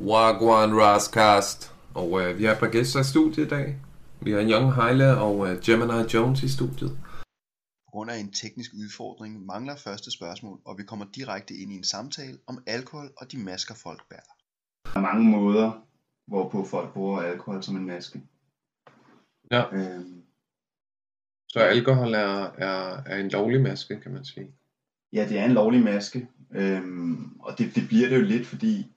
Wagwan 0.00 0.74
Rascast. 0.74 1.74
Og 1.94 2.20
øh, 2.22 2.38
vi 2.38 2.44
har 2.44 2.52
et 2.52 2.58
par 2.58 2.70
gæster 2.70 3.00
i 3.00 3.04
studiet 3.04 3.46
i 3.46 3.48
dag. 3.48 3.76
Vi 4.22 4.30
har 4.30 4.40
Young 4.50 4.74
Heile 4.74 5.18
og 5.18 5.48
øh, 5.50 5.60
Gemini 5.60 6.02
Jones 6.14 6.42
i 6.42 6.48
studiet. 6.48 6.90
På 7.86 7.90
grund 7.92 8.10
af 8.10 8.16
en 8.16 8.32
teknisk 8.32 8.70
udfordring 8.74 9.46
mangler 9.46 9.76
første 9.76 10.10
spørgsmål, 10.10 10.58
og 10.64 10.78
vi 10.78 10.82
kommer 10.82 11.06
direkte 11.14 11.54
ind 11.54 11.72
i 11.72 11.76
en 11.76 11.84
samtale 11.84 12.38
om 12.46 12.62
alkohol 12.66 13.10
og 13.16 13.32
de 13.32 13.38
masker 13.38 13.74
folk 13.74 14.02
bærer. 14.10 14.32
Der 14.84 15.00
er 15.00 15.02
mange 15.14 15.24
måder, 15.24 15.72
hvorpå 16.26 16.64
folk 16.64 16.92
bruger 16.92 17.20
alkohol 17.22 17.62
som 17.62 17.76
en 17.76 17.86
maske. 17.86 18.22
Ja. 19.50 19.62
Øhm, 19.72 20.22
Så 21.48 21.58
alkohol 21.58 22.14
er, 22.14 22.50
er, 22.58 23.02
er 23.06 23.16
en 23.16 23.28
lovlig 23.28 23.62
maske, 23.62 24.00
kan 24.00 24.12
man 24.12 24.24
sige. 24.24 24.46
ja, 25.12 25.26
det 25.28 25.38
er 25.38 25.44
en 25.44 25.52
lovlig 25.52 25.82
maske, 25.84 26.28
øhm, 26.50 27.40
og 27.40 27.58
det, 27.58 27.74
det 27.74 27.88
bliver 27.88 28.08
det 28.08 28.16
jo 28.16 28.22
lidt, 28.24 28.46
fordi, 28.46 28.92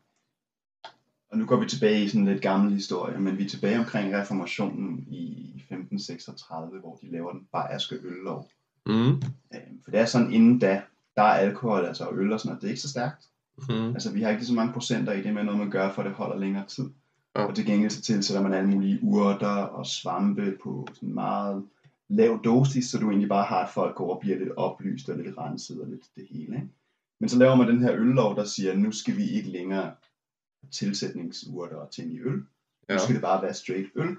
og 1.31 1.37
nu 1.37 1.45
går 1.45 1.59
vi 1.59 1.65
tilbage 1.65 2.03
i 2.03 2.07
sådan 2.07 2.21
en 2.21 2.27
lidt 2.27 2.41
gammel 2.41 2.73
historie, 2.73 3.19
men 3.19 3.37
vi 3.37 3.45
er 3.45 3.49
tilbage 3.49 3.79
omkring 3.79 4.15
reformationen 4.15 5.05
i 5.09 5.51
1536, 5.55 6.79
hvor 6.79 6.99
de 7.01 7.11
laver 7.11 7.31
den 7.31 7.47
bayerske 7.51 7.95
øllov. 8.03 8.49
Mm. 8.85 9.09
Øhm, 9.53 9.83
for 9.83 9.91
det 9.91 9.99
er 9.99 10.05
sådan, 10.05 10.33
inden 10.33 10.59
da, 10.59 10.81
der 11.15 11.21
er 11.21 11.33
alkohol, 11.33 11.85
altså 11.85 12.05
og 12.05 12.17
øl 12.17 12.33
og 12.33 12.39
sådan 12.39 12.49
noget, 12.49 12.61
det 12.61 12.67
er 12.67 12.71
ikke 12.71 12.81
så 12.81 12.89
stærkt. 12.89 13.27
Mm. 13.69 13.93
Altså, 13.93 14.11
vi 14.11 14.21
har 14.21 14.29
ikke 14.29 14.45
så 14.45 14.53
mange 14.53 14.73
procenter 14.73 15.13
i 15.13 15.21
det, 15.21 15.33
men 15.33 15.45
noget 15.45 15.59
man 15.59 15.69
gør, 15.69 15.93
for 15.93 16.01
at 16.01 16.05
det 16.05 16.15
holder 16.15 16.37
længere 16.37 16.67
tid. 16.67 16.89
Ja. 17.35 17.45
Og 17.45 17.55
til 17.55 17.65
gengæld 17.65 17.91
så 17.91 18.01
tilsætter 18.01 18.43
man 18.43 18.53
alle 18.53 18.69
mulige 18.69 18.99
urter 19.01 19.47
og 19.47 19.85
svampe 19.85 20.57
på 20.63 20.87
sådan 20.93 21.13
meget 21.13 21.63
lav 22.09 22.39
dosis, 22.43 22.85
så 22.85 22.97
du 22.97 23.09
egentlig 23.09 23.29
bare 23.29 23.45
har, 23.45 23.63
at 23.63 23.69
folk 23.69 23.95
går 23.95 24.13
og 24.13 24.19
bliver 24.21 24.37
lidt 24.37 24.51
oplyst 24.57 25.09
og 25.09 25.17
lidt 25.17 25.37
renset 25.37 25.81
og 25.81 25.87
lidt 25.87 26.05
det 26.15 26.27
hele. 26.31 26.55
Ikke? 26.55 26.69
Men 27.19 27.29
så 27.29 27.39
laver 27.39 27.55
man 27.55 27.67
den 27.67 27.81
her 27.81 27.93
øllov, 27.93 28.35
der 28.35 28.43
siger, 28.43 28.71
at 28.71 28.79
nu 28.79 28.91
skal 28.91 29.17
vi 29.17 29.29
ikke 29.29 29.49
længere 29.49 29.91
tilsætningsurter 30.71 31.75
og 31.75 31.91
ting 31.91 32.13
i 32.13 32.19
øl. 32.19 32.31
Nu 32.31 32.43
Ja. 32.89 32.97
skal 32.97 33.15
det 33.15 33.21
bare 33.21 33.41
være 33.43 33.53
straight 33.53 33.87
øl. 33.95 34.15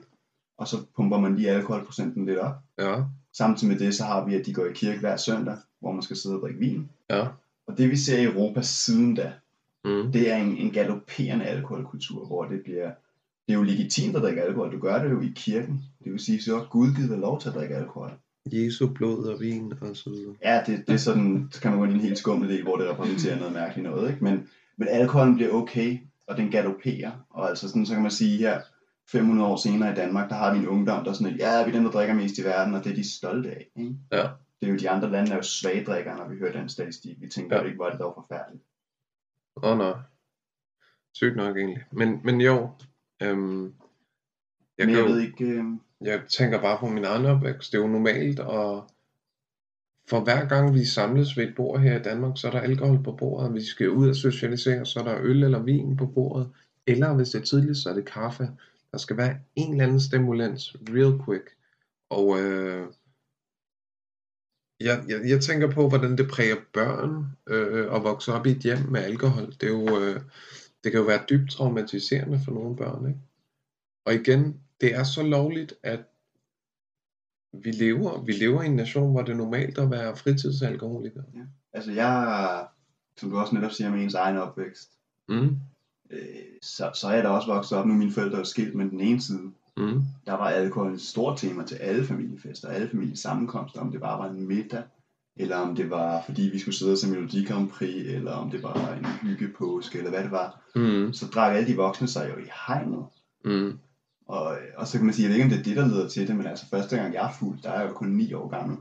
Og 0.59 0.69
så 0.69 0.77
pumper 0.97 1.19
man 1.21 1.37
lige 1.37 1.51
alkoholprocenten 1.51 2.27
lidt 2.27 2.39
op. 2.39 2.55
Ja. 2.79 3.03
Samtidig 3.33 3.73
med 3.73 3.81
det, 3.87 3.95
så 3.95 4.05
har 4.05 4.25
vi, 4.25 4.35
at 4.35 4.47
de 4.47 4.55
går 4.55 4.67
i 4.67 4.73
kirke 4.75 5.01
hver 5.01 5.17
søndag, 5.17 5.57
hvor 5.81 5.93
man 5.93 6.03
skal 6.03 6.17
sidde 6.17 6.37
og 6.37 6.41
drikke 6.43 6.59
vin. 6.61 6.89
Ja. 7.11 7.27
Og 7.67 7.79
det 7.79 7.91
vi 7.91 7.97
ser 7.97 8.19
i 8.19 8.25
Europa 8.25 8.63
siden 8.63 9.15
da, 9.15 9.33
Mm. 9.85 10.13
det 10.13 10.31
er 10.33 10.37
en, 10.37 10.57
en 10.57 10.71
galopperende 10.71 11.45
alkoholkultur, 11.45 12.27
hvor 12.27 12.45
det 12.45 12.63
bliver, 12.65 12.87
det 13.47 13.55
er 13.55 13.59
jo 13.59 13.63
legitimt 13.63 14.17
at 14.17 14.23
drikke 14.23 14.43
alkohol. 14.43 14.73
Du 14.73 14.79
gør 14.79 15.03
det 15.03 15.11
jo 15.11 15.21
i 15.21 15.33
kirken. 15.37 15.83
Det 16.05 16.13
vil 16.13 16.21
sige, 16.21 16.43
så 16.43 16.67
Gud 16.71 16.95
givet 16.95 17.11
dig 17.11 17.19
lov 17.19 17.41
til 17.41 17.49
at 17.49 17.55
drikke 17.55 17.75
alkohol. 17.77 18.11
Jesu 18.53 18.87
blod 18.87 19.25
og 19.25 19.41
vin 19.41 19.73
og 19.81 19.97
så 19.97 20.11
videre. 20.11 20.35
Ja, 20.45 20.63
det, 20.67 20.85
det 20.87 20.95
er 20.95 20.99
sådan, 20.99 21.49
så 21.53 21.61
kan 21.61 21.71
man 21.71 21.79
gå 21.81 21.85
ind 21.85 21.93
i 21.93 21.97
en 21.97 22.01
helt 22.03 22.19
skummel 22.19 22.59
idé, 22.59 22.63
hvor 22.63 22.77
det 22.77 22.89
repræsenterer 22.91 23.39
noget 23.39 23.53
mærkeligt 23.53 23.89
noget, 23.91 24.11
ikke? 24.11 24.25
Men, 24.25 24.49
men 24.77 24.89
alkoholen 24.89 25.35
bliver 25.35 25.53
okay, 25.53 25.99
og 26.27 26.37
den 26.37 26.51
galopperer. 26.51 27.27
Og 27.31 27.49
altså 27.49 27.69
sådan, 27.69 27.87
så 27.87 27.93
kan 27.95 28.03
man 28.03 28.11
sige 28.11 28.39
her, 28.39 28.61
500 29.09 29.49
år 29.51 29.57
senere 29.57 29.93
i 29.93 29.95
Danmark, 29.95 30.29
der 30.31 30.37
har 30.37 30.53
vi 30.53 30.59
en 30.59 30.69
ungdom, 30.69 31.05
der 31.05 31.11
er 31.11 31.15
sådan, 31.15 31.37
ja, 31.37 31.65
vi 31.65 31.69
er 31.71 31.75
dem, 31.75 31.85
der 31.85 31.91
drikker 31.91 32.15
mest 32.15 32.39
i 32.39 32.45
verden, 32.45 32.75
og 32.75 32.85
det 32.85 32.93
er 32.93 32.97
de 32.97 33.15
stolte 33.17 33.51
af. 33.51 33.69
Ikke? 33.77 33.95
Ja. 34.13 34.29
Det 34.61 34.69
er 34.69 34.73
jo 34.73 34.79
de 34.79 34.91
andre 34.91 35.11
lande, 35.11 35.27
der 35.27 35.33
er 35.33 35.37
jo 35.37 35.43
svagdrikkere, 35.43 36.17
når 36.17 36.29
vi 36.29 36.39
hører 36.39 36.53
den 36.53 36.69
statistik. 36.69 37.21
Vi 37.21 37.29
tænker 37.29 37.57
Ja. 37.57 37.63
jo 37.63 37.67
ikke, 37.67 37.77
hvor 37.77 37.87
er 37.87 37.91
det 37.91 38.01
dog 38.01 38.15
forfærdeligt. 38.17 38.65
Åh 39.57 39.71
oh, 39.73 39.79
nej. 39.79 39.93
Sygt 41.15 41.37
nok 41.37 41.57
egentlig. 41.57 41.85
Men, 41.93 42.21
men 42.25 42.41
jo. 42.41 42.71
Øhm, 43.23 43.65
jeg, 44.79 44.87
Men 44.87 44.91
jeg 44.95 45.01
jo, 45.01 45.05
ved 45.05 45.21
ikke, 45.21 45.45
øh, 45.45 45.65
jeg 46.01 46.23
tænker 46.29 46.61
bare 46.61 46.79
på 46.79 46.87
min 46.87 47.05
egen 47.05 47.27
opvækst. 47.27 47.73
Det 47.73 47.79
er 47.79 47.83
jo 47.83 47.89
normalt, 47.89 48.41
og 48.41 48.91
for 50.13 50.21
hver 50.21 50.49
gang 50.49 50.75
vi 50.75 50.85
samles 50.85 51.37
ved 51.37 51.49
et 51.49 51.55
bord 51.57 51.81
her 51.81 52.01
i 52.01 52.03
Danmark, 52.03 52.33
så 52.37 52.47
er 52.47 52.51
der 52.51 52.61
alkohol 52.61 53.03
på 53.03 53.13
bordet. 53.13 53.51
Hvis 53.51 53.63
Vi 53.63 53.67
skal 53.67 53.91
ud 53.91 54.09
og 54.09 54.17
socialisere, 54.17 54.87
så 54.87 55.01
er 55.01 55.05
der 55.05 55.19
øl 55.21 55.43
eller 55.43 55.63
vin 55.63 55.97
på 55.97 56.07
bordet. 56.07 56.51
Eller 56.87 57.15
hvis 57.15 57.29
det 57.29 57.41
er 57.41 57.45
tidligt, 57.45 57.79
så 57.79 57.91
er 57.91 57.95
det 57.95 58.05
kaffe. 58.05 58.51
Der 58.93 58.99
skal 58.99 59.17
være 59.17 59.37
en 59.57 59.73
eller 59.73 59.85
anden 59.85 60.01
stimulans, 60.01 60.77
real 60.89 61.25
quick. 61.25 61.57
Og 62.11 62.41
øh, 62.41 62.87
jeg, 64.81 65.05
jeg, 65.09 65.21
jeg 65.29 65.41
tænker 65.41 65.71
på, 65.71 65.89
hvordan 65.89 66.19
det 66.19 66.31
præger 66.31 66.57
børn 66.73 67.27
øh, 67.47 67.95
at 67.95 68.03
vokse 68.03 68.33
op 68.33 68.47
i 68.47 68.51
et 68.51 68.59
hjem 68.59 68.79
med 68.91 69.01
alkohol. 69.01 69.47
Det, 69.47 69.63
er 69.63 69.69
jo, 69.69 70.01
øh, 70.01 70.21
det 70.85 70.93
kan 70.93 71.01
jo 71.01 71.07
være 71.07 71.25
dybt 71.31 71.51
traumatiserende 71.51 72.41
for 72.45 72.53
nogle 72.53 72.77
børn. 72.77 73.09
Ikke? 73.09 73.21
Og 74.07 74.15
igen, 74.15 74.61
det 74.81 74.95
er 74.95 75.05
så 75.05 75.23
lovligt, 75.23 75.75
at 75.83 76.01
vi 77.53 77.71
lever, 77.71 78.21
vi 78.25 78.33
lever 78.33 78.63
i 78.63 78.67
en 78.67 78.77
nation, 78.77 79.11
hvor 79.11 79.23
det 79.23 79.33
er 79.33 79.37
normalt 79.37 79.79
at 79.79 79.91
være 79.91 80.17
fritidsalkoholiker. 80.17 81.23
altså 81.73 81.93
jeg, 81.93 82.67
som 83.17 83.31
du 83.31 83.39
også 83.39 83.55
netop 83.55 83.73
siger 83.73 83.91
med 83.91 84.03
ens 84.03 84.15
egen 84.15 84.37
opvækst, 84.37 84.91
Mm, 85.29 85.57
øh, 86.11 86.19
så, 86.63 86.91
så 86.95 87.09
er 87.09 87.15
jeg 87.15 87.25
da 87.25 87.29
også 87.29 87.49
vokset 87.53 87.79
op, 87.79 87.87
nu 87.87 87.95
mine 87.95 88.13
forældre 88.13 88.39
er 88.39 88.45
skilt, 88.45 88.75
men 88.75 88.91
den 88.91 89.01
ene 89.01 89.21
side, 89.21 89.51
mm, 89.77 90.03
der 90.27 90.33
var 90.33 90.49
alkohol 90.49 90.93
et 90.95 91.01
stort 91.01 91.39
tema 91.39 91.65
til 91.65 91.75
alle 91.75 92.05
familiefester, 92.05 92.69
alle 92.69 92.89
familiesammenkomster, 92.89 93.81
om 93.81 93.91
det 93.93 94.01
bare 94.01 94.19
var 94.19 94.31
en 94.31 94.49
middag, 94.49 94.83
eller 95.37 95.57
om 95.57 95.77
det 95.77 95.91
var 95.91 96.23
fordi 96.27 96.43
vi 96.43 96.59
skulle 96.59 96.75
sidde 96.75 96.97
se 96.97 97.09
Melodi 97.11 97.45
Grand 97.45 97.71
Prix, 97.71 98.07
eller 98.07 98.33
om 98.33 98.51
det 98.51 98.63
var 98.63 98.93
en 98.99 99.05
hyggepåske, 99.05 99.99
eller 99.99 100.11
hvad 100.11 100.23
det 100.23 100.31
var. 100.31 100.61
mm, 100.75 101.13
Så 101.13 101.27
drak 101.27 101.57
alle 101.57 101.69
de 101.69 101.77
voksne 101.77 102.09
sig 102.09 102.31
jo 102.37 102.41
i 102.43 102.49
hegnet. 102.67 103.05
mm, 103.45 103.79
Og, 104.37 104.59
og 104.77 104.87
så 104.87 104.99
kan 104.99 105.05
man 105.07 105.15
sige, 105.15 105.25
jeg 105.25 105.31
ved 105.31 105.37
ikke 105.37 105.45
om 105.45 105.51
det 105.51 105.59
er 105.59 105.63
det, 105.65 105.77
der 105.77 105.87
leder 105.89 106.09
til 106.09 106.29
det, 106.29 106.37
men 106.37 106.47
altså 106.47 106.67
første 106.69 106.97
gang 106.97 107.15
jeg 107.15 107.29
er 107.29 107.33
fuld, 107.33 107.63
der 107.63 107.71
er 107.71 107.81
jeg 107.81 107.89
jo 107.89 107.95
kun 107.95 108.09
9 108.09 108.33
år 108.35 108.49
gammel. 108.49 108.77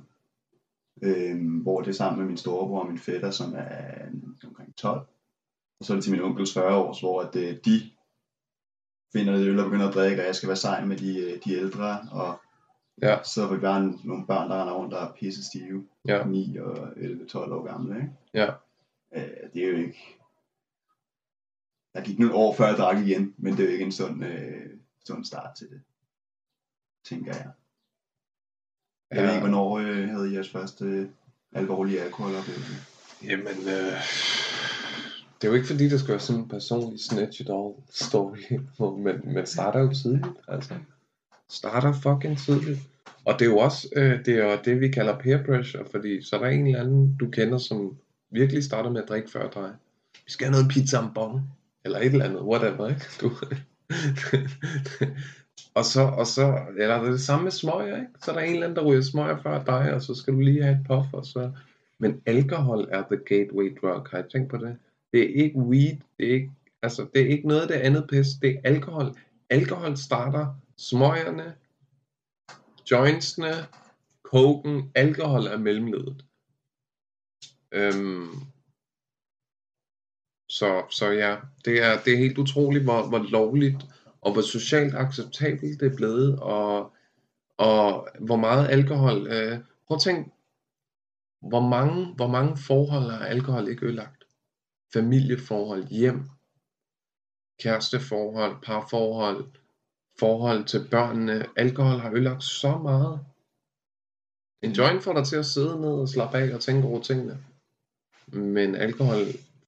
Øhm, 1.04 1.60
hvor 1.60 1.82
det 1.82 1.90
er 1.90 1.94
sammen 1.94 2.20
med 2.20 2.28
min 2.28 2.38
storebror 2.38 2.80
og 2.80 2.88
min 2.88 2.98
fætter, 3.00 3.32
som 3.32 3.54
er 3.58 4.08
omkring 4.48 4.76
12. 4.76 5.00
Og 5.80 5.86
så 5.86 5.94
er 5.94 5.98
det 5.98 6.04
til 6.04 6.12
min 6.14 6.22
onkels 6.22 6.54
40 6.54 6.76
års, 6.76 7.00
hvor 7.00 7.22
at, 7.22 7.36
øh, 7.36 7.58
de 7.66 7.82
finder 9.14 9.36
lidt 9.38 9.48
øl 9.48 9.60
og 9.60 9.66
begynder 9.66 9.88
at 9.88 9.94
drikke, 9.94 10.22
og 10.22 10.26
jeg 10.26 10.36
skal 10.36 10.48
være 10.48 10.56
sammen 10.56 10.90
med 10.90 10.98
de, 10.98 11.20
øh, 11.20 11.40
de 11.46 11.54
ældre, 11.54 12.00
og 12.12 12.40
Ja. 13.02 13.18
så 13.24 13.48
er 13.48 13.54
vi 13.54 13.60
bare 13.60 13.94
nogle 14.04 14.28
børn, 14.28 14.50
der 14.50 14.62
render 14.62 14.74
rundt, 14.74 14.92
der 14.92 15.00
er 15.00 15.14
pisse 15.20 15.44
stive, 15.44 15.88
Ja. 16.08 16.24
9 16.24 16.58
og 16.58 16.88
11-12 16.98 17.54
år 17.54 17.64
gamle, 17.66 17.96
ikke? 17.96 18.10
Ja. 18.34 18.50
Øh, 19.16 19.50
det 19.54 19.64
er 19.64 19.68
jo 19.70 19.78
ikke... 19.78 20.18
Der 21.94 22.02
gik 22.04 22.20
nogle 22.20 22.36
år 22.36 22.54
før 22.56 22.68
jeg 22.68 22.78
drak 22.78 22.98
igen, 23.08 23.36
men 23.38 23.54
det 23.54 23.60
er 23.60 23.64
jo 23.66 23.72
ikke 23.72 23.86
en 23.86 23.92
sund, 23.92 24.26
øh, 24.26 24.70
sund 25.08 25.26
start 25.26 25.56
til 25.58 25.70
det, 25.70 25.82
tænker 27.06 27.34
jeg. 27.36 27.52
Jeg 29.12 29.18
ja. 29.18 29.24
ved 29.24 29.30
ikke, 29.30 29.48
hvornår 29.48 29.78
øh, 29.78 30.10
havde 30.10 30.32
I 30.32 30.34
jeres 30.34 30.50
første 30.50 30.86
øh, 30.86 31.08
alvorlige 31.54 32.02
alkoholoplevelse? 32.02 32.74
Jamen, 33.24 33.58
øh, 33.68 34.02
det 35.42 35.48
er 35.48 35.52
jo 35.52 35.54
ikke 35.54 35.68
fordi, 35.68 35.90
det 35.90 36.00
skal 36.00 36.12
være 36.12 36.20
sådan 36.20 36.42
en 36.42 36.50
personlig 36.50 37.00
snatch 37.00 37.42
it 37.42 37.50
all 37.50 37.74
story, 37.90 38.60
hvor 38.78 38.98
man, 38.98 39.22
man 39.26 39.46
starter 39.46 39.80
jo 39.80 39.94
tidligt, 39.94 40.26
altså. 40.48 40.74
Starter 41.50 41.94
fucking 41.94 42.38
tidligt. 42.38 42.80
Og 43.26 43.40
det 43.40 43.46
er 43.46 43.50
jo 43.50 43.58
også 43.58 43.88
øh, 43.96 44.26
det, 44.26 44.38
er 44.38 44.62
det, 44.62 44.80
vi 44.80 44.88
kalder 44.90 45.20
peer 45.20 45.46
pressure, 45.46 45.86
fordi 45.92 46.22
så 46.22 46.36
er 46.36 46.40
der 46.40 46.50
en 46.50 46.68
eller 46.68 46.80
anden, 46.80 47.18
du 47.18 47.30
kender, 47.30 47.58
som 47.58 47.98
virkelig 48.30 48.64
starter 48.64 48.90
med 48.90 49.02
at 49.02 49.10
drikke 49.10 49.32
før 49.32 49.50
dig. 49.50 49.72
Vi 50.26 50.32
skal 50.32 50.46
have 50.46 50.52
noget 50.52 50.72
pizza 50.72 50.98
om 50.98 51.14
bong, 51.14 51.42
eller 51.86 52.00
et 52.00 52.06
eller 52.06 52.26
andet, 52.26 52.42
whatever, 52.42 52.90
ikke? 52.90 53.06
Du, 53.22 53.32
og 55.78 55.86
så, 55.86 56.02
og 56.02 56.28
så, 56.28 56.66
eller 56.78 56.98
det 57.00 57.08
er 57.08 57.12
det 57.12 57.22
samme 57.22 57.44
med 57.44 57.52
smøger, 57.52 57.96
ikke? 57.96 58.08
Så 58.24 58.32
er 58.32 58.36
der 58.36 58.42
en 58.42 58.54
eller 58.54 58.68
anden, 58.68 58.78
der 58.78 58.86
ryger 58.86 59.02
smøger 59.02 59.42
før 59.44 59.64
dig, 59.64 59.94
og 59.94 60.02
så 60.02 60.16
skal 60.16 60.34
du 60.34 60.40
lige 60.40 60.64
have 60.64 60.76
et 60.76 60.86
puff, 60.88 61.14
og 61.14 61.26
så... 61.26 61.52
Men 62.00 62.22
alkohol 62.26 62.88
er 62.92 63.04
the 63.12 63.18
gateway 63.26 63.78
drug, 63.82 64.08
har 64.12 64.18
jeg 64.18 64.30
tænkt 64.32 64.50
på 64.50 64.58
det? 64.58 64.78
Det 65.14 65.22
er 65.24 65.44
ikke 65.44 65.60
weed, 65.60 65.98
det 66.18 66.30
er 66.30 66.34
ikke, 66.34 66.52
altså, 66.82 67.08
det 67.14 67.22
er 67.22 67.28
ikke 67.28 67.48
noget 67.48 67.62
af 67.62 67.68
det 67.68 67.76
andet 67.76 68.08
pis, 68.10 68.28
det 68.42 68.50
er 68.50 68.60
alkohol. 68.64 69.06
Alkohol 69.50 69.98
starter 69.98 70.56
smøgerne, 70.78 71.54
jointsene, 72.92 73.52
koken, 74.24 74.92
alkohol 74.96 75.42
er 75.42 75.58
mellemledet. 75.58 76.26
Øhm, 77.72 78.30
så, 80.62 80.86
så 80.90 81.10
ja, 81.10 81.38
det 81.66 81.84
er, 81.84 82.00
det 82.06 82.14
er 82.14 82.18
helt 82.18 82.38
utroligt, 82.38 82.84
hvor, 82.84 83.08
hvor 83.08 83.20
lovligt 83.20 83.86
og 84.22 84.34
hvor 84.34 84.42
socialt 84.42 84.96
acceptabelt 84.96 85.80
det 85.80 85.92
er 85.92 85.96
blevet, 85.96 86.40
og, 86.40 86.94
og 87.58 88.08
hvor 88.20 88.36
meget 88.36 88.70
alkohol... 88.70 89.28
Øh, 89.28 89.60
prøv 89.88 89.96
at 89.96 90.02
tænk, 90.02 90.34
hvor 91.42 91.68
mange, 91.68 92.06
hvor 92.06 92.28
mange 92.28 92.58
forhold 92.58 93.12
har 93.12 93.26
alkohol 93.26 93.68
ikke 93.68 93.86
ødelagt? 93.86 94.24
Familieforhold, 94.94 95.88
hjem, 95.88 96.30
kæresteforhold, 97.60 98.56
parforhold, 98.64 99.46
forhold 100.20 100.66
til 100.66 100.88
børnene. 100.92 101.46
Alkohol 101.56 102.00
har 102.00 102.12
ødelagt 102.12 102.44
så 102.44 102.78
meget. 102.78 103.20
En 104.62 104.72
joint 104.72 105.04
får 105.04 105.14
dig 105.14 105.26
til 105.26 105.36
at 105.36 105.46
sidde 105.46 105.82
ned 105.82 105.92
og 105.92 106.10
slappe 106.10 106.38
af 106.38 106.54
og 106.54 106.62
tænke 106.62 106.88
over 106.88 107.02
tingene. 107.02 107.38
Men 108.28 108.76
alkohol, 108.76 109.18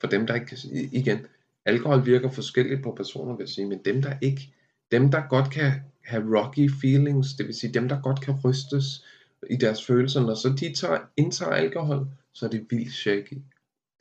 for 0.03 0.09
dem 0.09 0.27
der 0.27 0.33
ikke 0.33 0.45
kan, 0.45 0.57
igen, 0.91 1.25
alkohol 1.65 2.05
virker 2.05 2.31
forskelligt 2.31 2.83
på 2.83 2.91
personer, 2.91 3.35
vil 3.35 3.43
jeg 3.43 3.49
sige, 3.49 3.67
men 3.67 3.79
dem 3.85 4.01
der 4.01 4.13
ikke, 4.21 4.53
dem 4.91 5.11
der 5.11 5.27
godt 5.29 5.51
kan 5.51 5.71
have 6.01 6.39
rocky 6.39 6.71
feelings, 6.81 7.33
det 7.33 7.45
vil 7.45 7.55
sige 7.55 7.73
dem 7.73 7.89
der 7.89 8.01
godt 8.01 8.21
kan 8.21 8.39
rystes 8.45 9.05
i 9.49 9.55
deres 9.55 9.85
følelser, 9.85 10.21
når 10.21 10.35
så 10.35 10.49
de 10.49 10.73
tager, 10.73 10.99
indtager 11.17 11.51
alkohol, 11.51 12.07
så 12.33 12.45
er 12.45 12.49
det 12.49 12.67
vildt 12.69 12.93
shaky. 12.93 13.37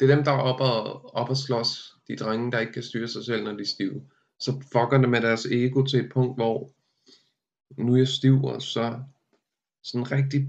Det 0.00 0.10
er 0.10 0.14
dem 0.14 0.24
der 0.24 0.30
er 0.30 0.36
op 0.36 0.60
og, 0.60 1.14
op 1.14 1.30
og 1.30 1.36
slås, 1.36 1.96
de 2.08 2.16
drenge 2.16 2.52
der 2.52 2.58
ikke 2.58 2.72
kan 2.72 2.82
styre 2.82 3.08
sig 3.08 3.24
selv, 3.24 3.44
når 3.44 3.52
de 3.52 3.60
er 3.60 3.66
stive. 3.66 4.02
så 4.38 4.52
fucker 4.72 4.98
det 5.00 5.08
med 5.08 5.20
deres 5.20 5.46
ego 5.46 5.84
til 5.84 6.00
et 6.00 6.12
punkt, 6.12 6.36
hvor 6.36 6.70
nu 7.76 7.92
er 7.92 7.98
jeg 7.98 8.08
stiv, 8.08 8.44
og 8.44 8.62
så 8.62 8.98
sådan 9.82 10.12
rigtig, 10.12 10.48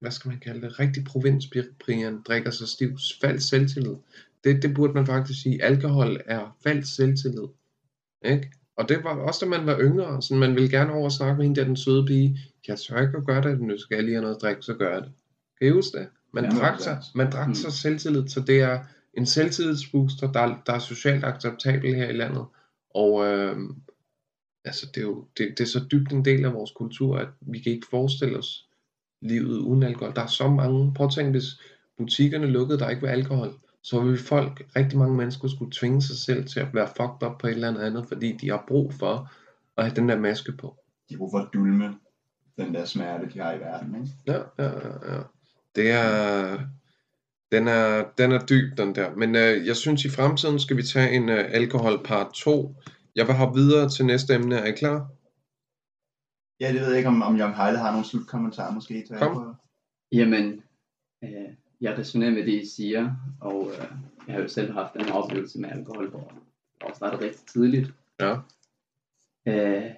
hvad 0.00 0.10
skal 0.10 0.28
man 0.28 0.40
kalde 0.40 0.60
det, 0.60 0.78
rigtig 0.78 1.04
provinsbrian 1.04 2.22
drikker 2.22 2.50
sig 2.50 2.68
stiv, 2.68 2.98
falsk 3.20 3.48
selvtillid. 3.48 3.96
Det, 4.44 4.62
det 4.62 4.74
burde 4.74 4.92
man 4.92 5.06
faktisk 5.06 5.42
sige. 5.42 5.62
Alkohol 5.64 6.20
er 6.26 6.56
falsk 6.62 6.94
selvtillid. 6.94 7.48
Ikke? 8.24 8.52
Og 8.76 8.88
det 8.88 9.04
var 9.04 9.10
også, 9.16 9.44
da 9.44 9.50
man 9.50 9.66
var 9.66 9.78
yngre, 9.80 10.22
sådan, 10.22 10.38
man 10.40 10.54
ville 10.54 10.70
gerne 10.70 10.92
over 10.92 11.04
og 11.04 11.12
snakke 11.12 11.36
med 11.36 11.44
hende 11.44 11.60
der, 11.60 11.66
den 11.66 11.76
søde 11.76 12.06
pige. 12.06 12.38
Jeg 12.68 12.78
tør 12.78 13.00
ikke 13.00 13.16
at 13.18 13.24
gøre 13.26 13.42
det, 13.42 13.60
nu 13.60 13.78
skal 13.78 13.94
jeg 13.94 14.04
lige 14.04 14.14
have 14.14 14.22
noget 14.22 14.34
at 14.36 14.42
drikke, 14.42 14.62
så 14.62 14.74
gør 14.74 14.92
jeg 14.92 15.02
det. 15.02 15.12
Kan 15.58 15.68
I 15.68 15.70
huske 15.70 15.98
det? 15.98 16.08
Man 16.32 16.44
Ja, 16.44 16.50
drak 16.50 16.80
sig, 16.80 17.02
man 17.14 17.30
drak 17.32 17.48
Mm. 17.48 17.54
sig 17.54 17.72
selvtillid, 17.72 18.28
så 18.28 18.40
det 18.40 18.60
er 18.60 18.80
en 19.14 19.26
selvtillidsbooster, 19.26 20.32
der, 20.32 20.40
er- 20.40 20.62
der 20.66 20.72
er 20.72 20.78
socialt 20.78 21.24
acceptabel 21.24 21.94
her 21.94 22.08
i 22.08 22.12
landet. 22.12 22.44
Og 22.94 23.26
øh, 23.26 23.56
altså, 24.64 24.86
det 24.86 24.96
er 25.00 25.02
jo 25.06 25.24
det, 25.38 25.48
det 25.58 25.60
er 25.60 25.68
så 25.68 25.84
dybt 25.92 26.12
en 26.12 26.24
del 26.24 26.44
af 26.44 26.52
vores 26.54 26.70
kultur, 26.70 27.16
at 27.18 27.28
vi 27.40 27.58
kan 27.58 27.72
ikke 27.72 27.86
forestille 27.90 28.38
os 28.38 28.66
livet 29.22 29.58
uden 29.58 29.82
alkohol. 29.82 30.14
Der 30.14 30.22
er 30.22 30.26
så 30.26 30.48
mange, 30.50 30.94
prøv 30.94 31.06
at 31.06 31.12
tænke, 31.12 31.30
hvis 31.30 31.46
butikkerne 31.98 32.46
lukkede, 32.46 32.78
der 32.78 32.88
ikke 32.90 33.02
var 33.02 33.08
alkohol, 33.08 33.54
så 33.82 34.00
ville 34.00 34.18
folk, 34.18 34.62
rigtig 34.76 34.98
mange 34.98 35.16
mennesker, 35.16 35.48
skulle 35.48 35.72
tvinge 35.72 36.02
sig 36.02 36.16
selv 36.16 36.46
til 36.46 36.60
at 36.60 36.74
være 36.74 36.88
fucked 36.96 37.28
up 37.28 37.38
på 37.38 37.46
et 37.46 37.52
eller 37.52 37.68
andet 37.68 37.82
andet, 37.82 38.08
fordi 38.08 38.32
de 38.32 38.50
har 38.50 38.64
brug 38.68 38.94
for 38.94 39.32
at 39.76 39.84
have 39.84 39.96
den 39.96 40.08
der 40.08 40.18
maske 40.18 40.52
på. 40.52 40.76
De 41.08 41.14
har 41.14 41.18
brug 41.18 41.30
for 41.30 41.38
at 41.38 41.48
dulme 41.52 41.94
den 42.56 42.74
der 42.74 42.84
smerte, 42.84 43.30
de 43.34 43.38
har 43.38 43.52
i 43.52 43.60
verden. 43.60 43.94
Ikke? 43.94 44.08
Ja, 44.26 44.38
ja, 44.58 44.70
ja. 45.14 45.22
Det 45.76 45.90
er, 45.90 46.58
den 47.52 47.68
er, 47.68 48.04
den 48.18 48.32
er 48.32 48.46
dyb, 48.46 48.78
den 48.78 48.94
der. 48.94 49.14
Men 49.16 49.36
øh, 49.36 49.66
jeg 49.66 49.76
synes, 49.76 50.04
i 50.04 50.10
fremtiden 50.10 50.58
skal 50.58 50.76
vi 50.76 50.82
tage 50.82 51.10
en 51.10 51.28
øh, 51.28 51.44
alkohol 51.48 52.04
part 52.04 52.32
2. 52.34 52.74
Jeg 53.16 53.26
vil 53.26 53.34
hoppe 53.34 53.60
videre 53.60 53.88
til 53.88 54.06
næste 54.06 54.34
emne. 54.34 54.54
Er 54.56 54.64
I 54.64 54.72
klar? 54.72 55.08
Ja, 56.60 56.72
det 56.72 56.80
ved 56.80 56.88
jeg 56.88 56.96
ikke, 56.96 57.08
om, 57.08 57.22
om 57.22 57.38
Young 57.38 57.56
Heile 57.56 57.78
har 57.78 57.90
nogle 57.90 58.06
slutkommentarer 58.06 58.72
måske 58.72 58.94
til 59.06 59.16
Kom. 59.16 59.28
alkohol. 59.28 59.54
Jamen, 60.12 60.62
øh, 61.24 61.50
jeg 61.80 61.98
resonerer 61.98 62.30
med 62.30 62.46
det, 62.46 62.62
I 62.62 62.66
siger, 62.66 63.14
og 63.40 63.70
øh, 63.72 63.92
jeg 64.26 64.34
har 64.34 64.42
jo 64.42 64.48
selv 64.48 64.72
haft 64.72 64.96
en 64.96 65.08
oplevelse 65.08 65.60
med 65.60 65.70
alkohol, 65.70 66.10
hvor 66.10 66.32
jeg 66.86 66.92
startede 66.94 67.24
rigtig 67.24 67.46
tidligt. 67.46 67.94
Ja. 68.20 68.36
Øh, 69.46 69.90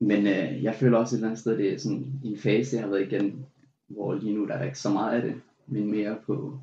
men 0.00 0.26
øh, 0.26 0.62
jeg 0.62 0.74
føler 0.74 0.98
også 0.98 1.16
et 1.16 1.18
eller 1.18 1.28
andet 1.28 1.40
sted, 1.40 1.58
det 1.58 1.72
er 1.72 1.78
sådan 1.78 2.20
en 2.24 2.38
fase, 2.38 2.76
jeg 2.76 2.84
har 2.84 2.90
været 2.90 3.12
igennem, 3.12 3.44
hvor 3.86 4.14
lige 4.14 4.34
nu 4.34 4.46
der 4.46 4.54
er 4.54 4.64
ikke 4.64 4.78
så 4.78 4.90
meget 4.90 5.16
af 5.16 5.22
det, 5.22 5.40
men 5.66 5.90
mere 5.90 6.18
på, 6.26 6.60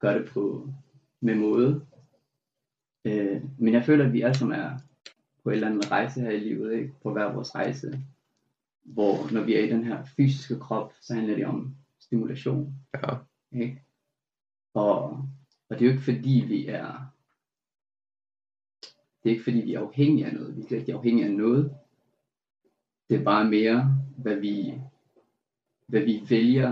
gør 0.00 0.18
det 0.18 0.28
på, 0.28 0.68
med 1.20 1.34
måde. 1.34 1.86
Øh, 3.04 3.42
men 3.58 3.74
jeg 3.74 3.84
føler, 3.84 4.06
at 4.06 4.12
vi 4.12 4.22
alle 4.22 4.38
sammen 4.38 4.60
er 4.60 4.78
på 5.42 5.50
en 5.50 5.54
eller 5.54 5.66
anden 5.66 5.90
rejse 5.90 6.20
her 6.20 6.30
i 6.30 6.38
livet, 6.38 6.72
ikke? 6.72 6.92
på 7.02 7.12
hver 7.12 7.32
vores 7.32 7.54
rejse, 7.54 8.00
hvor 8.82 9.32
når 9.32 9.42
vi 9.42 9.54
er 9.54 9.64
i 9.64 9.70
den 9.70 9.84
her 9.84 10.04
fysiske 10.04 10.58
krop, 10.58 10.92
så 11.00 11.14
handler 11.14 11.34
det 11.34 11.46
om 11.46 11.76
stimulation. 12.04 12.74
Ja. 12.94 13.16
Ikke? 13.52 13.82
Og, 14.74 15.02
og 15.68 15.78
det 15.78 15.80
er 15.80 15.84
jo 15.86 15.92
ikke 15.92 16.04
fordi 16.04 16.44
vi 16.48 16.66
er 16.66 17.14
det 19.22 19.30
er 19.30 19.34
ikke 19.34 19.44
fordi 19.44 19.58
vi 19.58 19.74
er 19.74 19.80
afhængige 19.80 20.26
af 20.26 20.34
noget. 20.34 20.56
Vi 20.56 20.62
er 20.62 20.66
slet 20.66 20.78
ikke 20.78 20.94
afhængige 20.94 21.26
af 21.26 21.32
noget. 21.32 21.76
Det 23.08 23.20
er 23.20 23.24
bare 23.24 23.44
mere, 23.44 24.02
hvad 24.16 24.36
vi, 24.36 24.74
hvad 25.86 26.00
vi 26.00 26.22
vælger. 26.28 26.70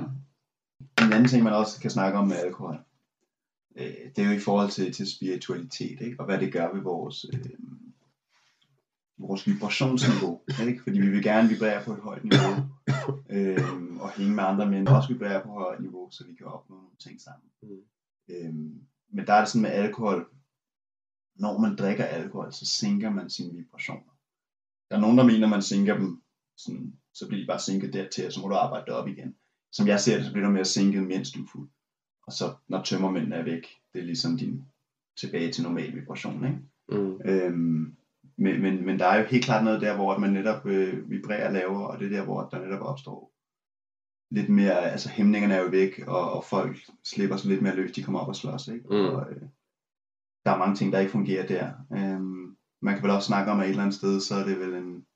En 0.81 1.13
anden 1.13 1.29
ting, 1.29 1.45
man 1.45 1.53
også 1.53 1.81
kan 1.81 1.91
snakke 1.91 2.19
om 2.19 2.29
med 2.29 2.37
alkohol, 2.37 2.77
øh, 3.77 3.95
det 4.17 4.19
er 4.19 4.27
jo 4.27 4.37
i 4.37 4.39
forhold 4.39 4.71
til, 4.71 4.93
til 4.93 5.11
spiritualitet, 5.11 6.01
ikke? 6.01 6.21
og 6.21 6.25
hvad 6.27 6.39
det 6.39 6.53
gør 6.53 6.75
ved 6.75 6.83
vores, 6.83 7.27
øh, 7.35 7.51
vores 9.19 9.47
vibrationsniveau. 9.47 10.41
Ikke? 10.69 10.83
Fordi 10.83 10.99
vi 11.01 11.11
vil 11.11 11.23
gerne 11.23 11.49
vibrere 11.49 11.85
på 11.85 11.93
et 11.93 12.01
højt 12.01 12.25
niveau, 12.25 12.55
øh, 13.31 14.01
og 14.01 14.11
hænge 14.11 14.35
med 14.35 14.45
andre 14.45 14.85
der 14.85 14.97
også 14.97 15.09
vibrerer 15.09 15.43
på 15.43 15.49
et 15.49 15.65
højt 15.65 15.81
niveau, 15.81 16.11
så 16.11 16.25
vi 16.27 16.35
kan 16.35 16.47
opnå 16.47 16.77
nogle 16.77 16.97
ting 16.99 17.21
sammen. 17.21 17.51
Mm. 17.63 17.83
Øh, 18.29 18.55
men 19.15 19.27
der 19.27 19.33
er 19.33 19.41
det 19.41 19.49
sådan 19.49 19.63
med 19.63 19.71
alkohol, 19.71 20.27
når 21.37 21.59
man 21.59 21.77
drikker 21.77 22.05
alkohol, 22.05 22.53
så 22.53 22.67
sænker 22.67 23.11
man 23.11 23.31
sine 23.31 23.55
vibrationer. 23.55 24.13
Der 24.91 24.97
er 24.97 25.01
nogen, 25.01 25.19
der 25.19 25.25
mener, 25.25 25.47
at 25.47 25.51
man 25.51 25.63
sænker 25.63 25.99
dem, 25.99 26.23
sådan, 26.57 26.97
så 27.15 27.29
bliver 27.29 27.41
de 27.43 27.47
bare 27.47 27.61
sænket 27.61 27.93
dertil, 27.93 28.27
og 28.27 28.33
så 28.33 28.41
må 28.41 28.49
du 28.49 28.55
arbejde 28.55 28.87
det 28.87 28.95
op 28.95 29.09
igen. 29.09 29.37
Som 29.73 29.87
jeg 29.87 30.01
ser 30.01 30.17
det, 30.17 30.27
så 30.27 30.33
bliver 30.33 30.47
du 30.47 30.53
mere 30.53 30.65
sænket, 30.65 31.03
mens 31.03 31.33
du 31.33 31.43
er 31.43 31.49
fuld. 31.53 31.69
Og 32.27 32.33
så 32.33 32.55
når 32.69 32.83
tømmermændene 32.83 33.37
er 33.37 33.45
væk, 33.45 33.67
det 33.93 34.01
er 34.01 34.05
ligesom 34.05 34.39
din 34.39 34.65
tilbage 35.17 35.53
til 35.53 35.63
normal 35.63 35.95
vibration. 35.95 36.45
Ikke? 36.45 36.59
Mm. 36.89 37.21
Øhm, 37.25 37.97
men, 38.37 38.63
men, 38.63 38.87
men 38.87 38.99
der 38.99 39.07
er 39.07 39.19
jo 39.19 39.27
helt 39.27 39.45
klart 39.45 39.65
noget 39.65 39.81
der, 39.81 39.97
hvor 39.97 40.19
man 40.19 40.31
netop 40.31 40.67
øh, 40.67 41.11
vibrerer 41.11 41.53
lavere, 41.53 41.87
og 41.87 41.99
det 41.99 42.07
er 42.07 42.17
der, 42.17 42.25
hvor 42.25 42.43
der 42.43 42.65
netop 42.65 42.81
opstår 42.81 43.33
lidt 44.31 44.49
mere, 44.49 44.91
altså 44.91 45.09
hæmningerne 45.09 45.55
er 45.55 45.63
jo 45.63 45.69
væk, 45.69 46.05
og, 46.07 46.33
og 46.33 46.45
folk 46.45 46.77
slipper 47.05 47.37
sig 47.37 47.51
lidt 47.51 47.63
mere 47.63 47.77
løs, 47.77 47.93
de 47.93 48.03
kommer 48.03 48.21
op 48.21 48.29
og 48.29 48.37
slås, 48.37 48.69
ikke? 48.69 48.85
Mm. 48.91 48.95
Og, 48.95 49.31
øh, 49.31 49.43
der 50.45 50.51
er 50.51 50.59
mange 50.59 50.75
ting, 50.75 50.93
der 50.93 50.99
ikke 50.99 51.13
fungerer 51.13 51.47
der. 51.47 51.73
Øhm, 51.93 52.57
man 52.83 52.95
kan 52.95 53.03
vel 53.03 53.11
også 53.11 53.27
snakke 53.27 53.53
om, 53.53 53.61
at 53.61 53.65
et 53.65 53.71
eller 53.71 53.83
andet 53.83 53.97
sted, 53.97 54.21
så 54.21 54.35
er 54.35 54.45
det 54.45 54.61
vel 54.61 54.75
en, 54.75 55.07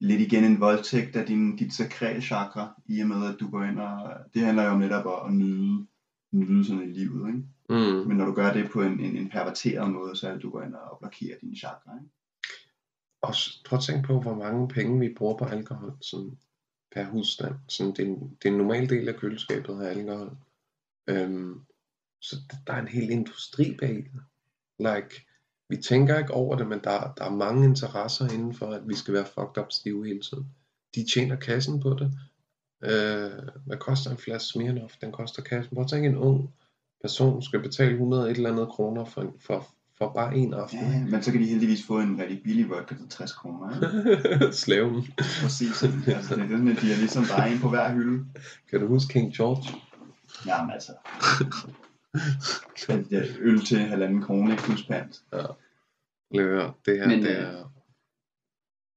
lidt 0.00 0.20
igen 0.20 0.44
en 0.44 0.60
voldtægt 0.60 1.16
af 1.16 1.26
din, 1.26 1.56
dit 1.56 1.72
sakrale 1.72 2.20
chakra, 2.20 2.82
i 2.86 3.00
og 3.00 3.08
med, 3.08 3.26
at 3.26 3.40
du 3.40 3.50
går 3.50 3.62
ind 3.62 3.80
og, 3.80 4.16
det 4.34 4.42
handler 4.42 4.64
jo 4.64 4.70
om 4.70 4.78
netop 4.78 5.06
at, 5.06 5.26
at 5.28 5.34
nyde, 5.34 5.86
nyde 6.32 6.64
sådan 6.64 6.82
i 6.82 6.92
livet, 6.92 7.28
ikke? 7.28 7.42
Mm. 7.70 8.08
Men 8.08 8.16
når 8.16 8.24
du 8.24 8.32
gør 8.32 8.52
det 8.52 8.70
på 8.70 8.82
en, 8.82 9.00
en, 9.00 9.16
en 9.16 9.30
perverteret 9.30 9.90
måde, 9.90 10.16
så 10.16 10.28
er 10.28 10.32
det, 10.32 10.42
du 10.42 10.50
går 10.50 10.62
ind 10.62 10.74
og 10.74 10.98
blokerer 10.98 11.38
dine 11.40 11.56
chakra, 11.56 11.94
ikke? 11.94 12.10
Og 13.22 13.34
prøv 13.64 13.76
at 13.76 13.82
tænke 13.82 14.06
på, 14.06 14.20
hvor 14.20 14.34
mange 14.34 14.68
penge 14.68 15.00
vi 15.00 15.14
bruger 15.14 15.36
på 15.36 15.44
alkohol 15.44 15.96
sådan 16.00 16.38
per 16.92 17.04
husstand. 17.04 17.54
Sådan, 17.68 17.92
det, 17.92 17.98
er 17.98 18.06
en, 18.06 18.36
det 18.42 18.48
er 18.48 18.52
en 18.52 18.58
normal 18.58 18.88
del 18.88 19.08
af 19.08 19.16
køleskabet 19.16 19.78
her 19.78 19.88
alkohol. 19.88 20.36
Øhm, 21.06 21.60
så 22.20 22.36
der 22.66 22.72
er 22.72 22.80
en 22.80 22.88
hel 22.88 23.10
industri 23.10 23.76
bag 23.80 23.94
det. 23.94 24.22
Like, 24.78 25.26
vi 25.68 25.76
tænker 25.76 26.18
ikke 26.18 26.34
over 26.34 26.56
det, 26.56 26.66
men 26.66 26.80
der, 26.84 27.12
der 27.16 27.24
er 27.24 27.30
mange 27.30 27.64
interesser 27.64 28.28
inden 28.28 28.54
for, 28.54 28.66
at 28.66 28.88
vi 28.88 28.94
skal 28.94 29.14
være 29.14 29.26
fucked 29.26 29.58
up 29.58 29.72
stive 29.72 30.06
hele 30.06 30.20
tiden. 30.20 30.46
De 30.94 31.06
tjener 31.14 31.36
kassen 31.36 31.80
på 31.80 31.90
det. 31.90 32.12
Øh, 32.82 33.48
hvad 33.66 33.76
koster 33.78 34.10
en 34.10 34.18
flaske 34.18 34.48
Smirnoff? 34.48 34.94
Den 35.00 35.12
koster 35.12 35.42
kassen. 35.42 35.74
Prøv 35.74 35.84
at 35.84 35.90
tænke, 35.90 36.08
en 36.08 36.16
ung 36.16 36.54
person 37.04 37.42
skal 37.42 37.62
betale 37.62 37.92
100 37.92 38.30
et 38.30 38.36
eller 38.36 38.52
andet 38.52 38.68
kroner 38.68 39.04
for, 39.04 39.34
for, 39.40 39.66
for 39.98 40.12
bare 40.12 40.36
en 40.36 40.54
aften. 40.54 40.78
Ja, 40.78 41.04
men 41.10 41.22
så 41.22 41.32
kan 41.32 41.40
de 41.40 41.46
heldigvis 41.46 41.86
få 41.86 41.98
en 42.00 42.18
rigtig 42.18 42.42
billig 42.42 42.70
vodka 42.70 42.94
til 42.94 43.08
60 43.08 43.32
kroner, 43.32 43.74
ikke? 43.74 44.52
Slaven. 44.62 45.06
Præcis. 45.42 45.82
Altså, 45.82 45.86
det 46.06 46.14
er 46.14 46.22
sådan, 46.22 46.68
at 46.68 46.82
de 46.82 46.92
er 46.92 46.96
ligesom 46.96 47.24
bare 47.36 47.52
en 47.52 47.58
på 47.58 47.68
hver 47.68 47.92
hylde. 47.92 48.24
Kan 48.70 48.80
du 48.80 48.86
huske 48.86 49.12
King 49.12 49.34
George? 49.34 49.80
Jamen 50.46 50.70
altså. 50.70 50.92
At, 52.88 53.12
ja, 53.12 53.22
øl 53.38 53.64
til 53.64 53.78
halvanden 53.78 54.22
krone, 54.22 54.50
ikke 54.50 54.62
plus 54.62 54.86
pant. 54.86 55.24
Løver, 56.30 56.72
det 56.86 56.98
her, 56.98 57.08
Men, 57.08 57.22
det 57.22 57.30
øh, 57.30 57.36
er... 57.36 57.72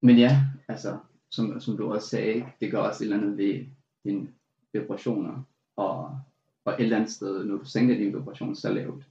Men 0.02 0.18
ja, 0.18 0.44
altså, 0.68 0.98
som, 1.32 1.62
som 1.62 1.78
du 1.78 1.94
også 1.94 2.10
sagde, 2.10 2.46
det 2.62 2.72
gør 2.72 2.80
også 2.80 3.04
et 3.04 3.06
eller 3.06 3.18
andet 3.18 3.38
ved 3.38 3.66
dine 4.04 4.28
vibrationer. 4.74 5.44
Og, 5.78 6.20
og 6.68 6.74
et 6.74 6.80
eller 6.84 6.98
andet 6.98 7.12
sted, 7.12 7.46
når 7.46 7.58
du 7.58 7.66
sænker 7.66 7.96
din 7.96 8.14
vibration 8.18 8.56
så 8.56 8.74
lavt, 8.74 9.04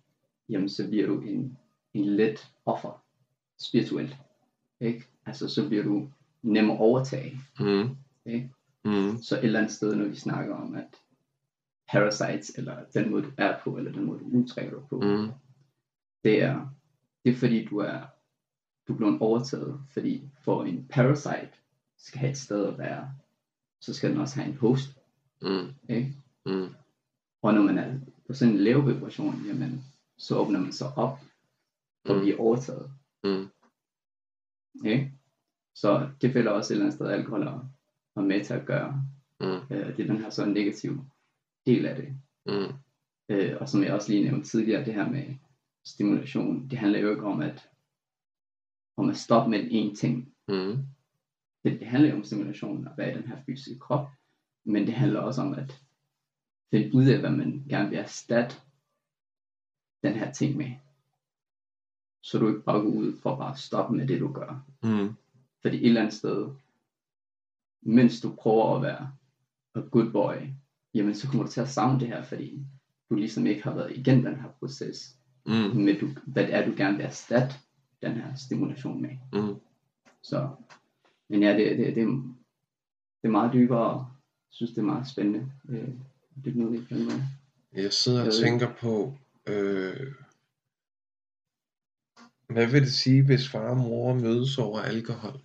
jamen 0.49 0.69
så 0.69 0.89
bliver 0.89 1.07
du 1.07 1.21
en, 1.21 1.59
en 1.95 2.05
let 2.05 2.49
offer 2.67 3.03
spirituelt. 3.59 4.17
Ikke? 4.81 5.05
Altså 5.27 5.49
så 5.49 5.69
bliver 5.69 5.85
du 5.85 6.09
nem 6.43 6.71
at 6.71 6.79
overtage. 6.81 7.41
Mm. 7.61 7.97
Ikke? 8.27 8.51
Mm. 8.85 9.23
Så 9.23 9.39
et 9.39 9.45
eller 9.45 9.59
andet 9.59 9.73
sted, 9.73 9.95
når 9.95 10.05
vi 10.05 10.17
snakker 10.17 10.55
om, 10.55 10.75
at 10.75 10.97
parasites, 11.93 12.51
eller 12.59 12.85
den 12.95 13.11
måde 13.11 13.23
du 13.23 13.31
er 13.39 13.59
på, 13.65 13.77
eller 13.77 13.93
den 13.93 14.05
måde 14.05 14.19
du 14.19 14.25
udtrækker 14.25 14.79
dig 14.79 14.89
på, 14.89 15.01
Mm. 15.01 15.29
det 16.25 16.43
er, 16.43 16.67
det 17.25 17.33
er 17.33 17.37
fordi 17.37 17.65
du 17.65 17.79
er, 17.79 18.01
du 18.89 18.93
er 18.93 18.97
blevet 18.97 19.19
overtaget, 19.21 19.81
fordi 19.91 20.29
for 20.41 20.65
en 20.65 20.87
parasite 20.91 21.51
skal 21.99 22.19
have 22.19 22.31
et 22.31 22.39
sted 22.39 22.67
at 22.67 22.79
være, 22.79 23.11
så 23.81 23.95
skal 23.95 24.11
den 24.11 24.19
også 24.21 24.37
have 24.41 24.49
en 24.53 24.57
host, 24.57 24.99
Mm. 25.43 25.75
ikke? 25.89 26.15
Mm. 26.47 26.69
Og 27.43 27.55
når 27.55 27.63
man 27.63 27.79
er 27.79 27.99
på 28.27 28.33
sådan 28.35 28.55
en 28.55 28.61
lav 28.61 28.87
vibration, 28.89 29.35
jamen, 29.47 29.85
så 30.19 30.37
åbner 30.39 30.61
man 30.61 30.73
sig 30.73 30.89
op 30.97 31.19
at 32.05 32.15
Mm. 32.17 32.21
blive 32.21 32.41
overtaget, 32.41 32.91
Mm. 33.25 33.49
ikke? 34.85 35.13
Så 35.75 36.11
det 36.21 36.33
føler 36.33 36.51
også 36.51 36.73
et 36.73 36.75
eller 36.75 36.85
andet 36.85 36.95
sted, 36.95 37.07
alkohol 37.11 37.43
er, 37.43 37.69
er 38.17 38.21
med 38.21 38.45
til 38.45 38.55
at 38.55 38.67
gøre. 38.67 39.05
Mm. 39.41 39.47
Øh, 39.47 39.97
det 39.97 40.01
er 40.03 40.07
den 40.07 40.17
her 40.21 40.31
så 40.31 40.47
negative 40.47 41.11
del 41.67 41.87
af 41.87 41.97
det. 41.97 42.09
Mm. 42.47 42.75
Øh, 43.29 43.57
og 43.61 43.69
som 43.69 43.83
jeg 43.83 43.93
også 43.95 44.13
lige 44.13 44.25
nævnte 44.25 44.49
tidligere, 44.49 44.85
det 44.85 44.95
her 44.95 45.11
med 45.11 45.35
stimulation, 45.85 46.69
det 46.71 46.79
handler 46.79 46.99
jo 46.99 47.11
ikke 47.11 47.25
om 47.27 47.41
at, 47.41 47.69
om 48.97 49.11
at 49.11 49.17
stoppe 49.17 49.51
med 49.51 49.61
én 49.61 49.97
ting. 49.97 50.35
Mm. 50.49 50.77
Det, 51.65 51.81
det 51.81 51.87
handler 51.87 52.11
jo 52.11 52.17
om 52.17 52.25
stimulation 52.25 52.87
at 52.89 52.99
være 52.99 53.13
i 53.13 53.15
den 53.17 53.27
her 53.29 53.43
fysiske 53.47 53.79
krop, 53.79 54.09
men 54.65 54.87
det 54.87 54.95
handler 54.95 55.21
også 55.21 55.43
om 55.43 55.55
at 55.55 55.83
finde 56.71 56.95
ud 56.95 57.05
af, 57.07 57.21
hvad 57.21 57.31
man 57.31 57.65
gerne 57.69 57.89
vil 57.91 57.99
erstatte 57.99 58.57
den 60.03 60.13
her 60.13 60.33
ting 60.33 60.57
med. 60.57 60.71
så 62.23 62.39
du 62.39 62.49
ikke 62.49 62.61
bare 62.61 62.81
går 62.81 62.89
ud 62.89 63.17
for 63.23 63.37
bare 63.37 63.53
at 63.53 63.59
stoppe 63.59 63.97
med 63.97 64.09
det, 64.09 64.21
du 64.21 64.33
gør. 64.33 64.65
Mm. 64.83 65.15
Fordi 65.63 65.77
et 65.77 65.87
eller 65.87 66.01
andet 66.01 66.15
sted, 66.15 66.49
mens 67.83 68.21
du 68.21 68.35
prøver 68.39 68.77
at 68.77 68.83
være 68.83 69.13
a 69.75 69.81
good 69.81 70.13
boy, 70.13 70.35
jamen 70.95 71.15
så 71.15 71.29
kommer 71.29 71.45
du 71.45 71.51
til 71.51 71.61
at 71.61 71.69
savne 71.69 72.01
det 72.01 72.09
her, 72.09 72.23
fordi 72.23 72.67
du 73.11 73.15
ligesom 73.15 73.47
ikke 73.47 73.63
har 73.63 73.75
været 73.75 73.97
igennem 73.97 74.25
den 74.25 74.41
her 74.41 74.49
proces, 74.59 75.13
Mm. 75.49 75.53
med 75.53 76.01
du, 76.01 76.07
hvad 76.27 76.47
det 76.47 76.55
er, 76.55 76.67
du 76.67 76.75
gerne 76.77 76.97
vil 76.97 77.07
erstatte 77.07 77.55
den 78.03 78.13
her 78.13 78.35
stimulation 78.35 79.03
med. 79.03 79.11
Mm. 79.33 79.61
Så, 80.23 80.51
men 81.29 81.43
ja, 81.43 81.53
det, 81.59 81.79
det, 81.79 81.87
det, 81.87 82.07
det 83.23 83.25
er 83.25 83.29
meget 83.29 83.53
dybere, 83.53 83.91
og 83.91 83.99
jeg 83.99 84.51
synes, 84.51 84.71
det 84.71 84.79
er 84.79 84.83
meget 84.83 85.09
spændende. 85.09 85.53
Øh, 85.69 85.89
det 86.45 86.57
er 86.57 86.67
vi 86.67 86.85
kan 86.85 87.05
med. 87.05 87.23
Jeg 87.73 87.93
sidder 87.93 88.21
og 88.21 88.27
Jeg 88.27 88.33
ved 88.33 88.43
tænker 88.45 88.75
på, 88.81 89.19
øh, 89.47 90.13
hvad 92.49 92.67
vil 92.67 92.83
det 92.83 92.93
sige, 92.93 93.27
hvis 93.27 93.49
far 93.49 93.71
og 93.71 93.77
mor 93.77 94.15
mødes 94.15 94.59
over 94.59 94.81
alkohol? 94.81 95.41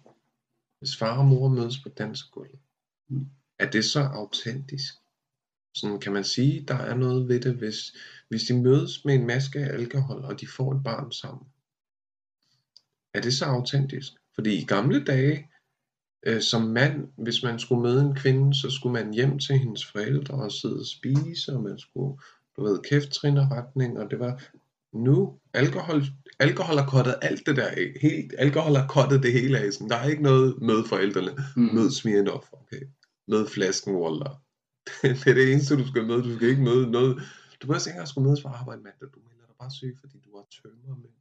Hvis 0.79 0.97
far 0.97 1.17
og 1.17 1.25
mor 1.25 1.49
mødes 1.49 1.83
på 1.83 1.89
dansegulvet, 1.89 2.59
Mm. 3.07 3.25
er 3.59 3.69
det 3.69 3.85
så 3.85 3.99
autentisk? 3.99 4.93
Sådan 5.75 5.99
kan 5.99 6.13
man 6.13 6.23
sige, 6.23 6.65
der 6.67 6.75
er 6.75 6.95
noget 6.95 7.27
ved 7.27 7.39
det, 7.41 7.55
hvis, 7.55 7.95
hvis 8.29 8.43
de 8.43 8.61
mødes 8.61 9.05
med 9.05 9.15
en 9.15 9.27
maske 9.27 9.59
af 9.59 9.73
alkohol, 9.73 10.25
og 10.25 10.39
de 10.39 10.47
får 10.47 10.73
et 10.73 10.83
barn 10.83 11.11
sammen. 11.11 11.47
Er 13.13 13.21
det 13.21 13.33
så 13.33 13.45
autentisk? 13.45 14.13
Fordi 14.35 14.61
i 14.61 14.65
gamle 14.65 15.05
dage, 15.05 15.50
øh, 16.25 16.41
som 16.41 16.61
mand, 16.61 17.07
hvis 17.17 17.43
man 17.43 17.59
skulle 17.59 17.81
møde 17.81 18.01
en 18.01 18.15
kvinde, 18.15 18.53
så 18.55 18.69
skulle 18.69 18.93
man 18.93 19.13
hjem 19.13 19.39
til 19.39 19.57
hendes 19.57 19.85
forældre 19.85 20.33
og 20.33 20.51
sidde 20.51 20.79
og 20.79 20.85
spise, 20.85 21.53
og 21.53 21.63
man 21.63 21.79
skulle, 21.79 22.17
du 22.57 22.63
ved, 22.63 22.79
kæfttrinderretning, 22.79 23.99
og 23.99 24.11
det 24.11 24.19
var 24.19 24.43
nu, 24.93 25.39
alkohol, 25.53 26.03
alkohol 26.39 26.77
har 26.77 26.85
kottet 26.87 27.15
alt 27.21 27.45
det 27.45 27.55
der 27.55 27.67
af, 27.67 27.93
helt, 28.01 28.33
alkohol 28.37 28.75
har 28.75 28.87
kottet 28.87 29.23
det 29.23 29.33
hele 29.33 29.59
af, 29.59 29.73
sådan, 29.73 29.89
der 29.89 29.95
er 29.95 30.07
ikke 30.09 30.23
noget 30.23 30.61
mød 30.61 30.87
forældrene, 30.87 31.31
Mm. 31.55 31.69
mød 31.73 31.91
Smirnoff, 31.91 32.47
okay, 32.53 32.81
mød 33.27 33.47
flasken 33.47 33.95
Walter, 33.95 34.41
det 35.23 35.27
er 35.27 35.33
det 35.33 35.51
eneste 35.51 35.77
du 35.77 35.87
skal 35.87 36.05
møde, 36.05 36.23
du 36.23 36.35
skal 36.35 36.49
ikke 36.49 36.61
møde 36.63 36.91
noget, 36.91 37.15
du 37.61 37.67
behøver 37.67 37.79
ikke 37.79 37.89
engang 37.89 38.07
skulle 38.07 38.27
mødes 38.27 38.41
for 38.41 38.49
arbejde 38.49 38.81
mandag, 38.81 39.07
du 39.15 39.19
melder 39.27 39.45
dig 39.47 39.55
bare 39.59 39.71
syg, 39.71 39.97
fordi 39.99 40.17
du 40.25 40.29
har 40.37 40.45
tømmermænd, 40.61 41.17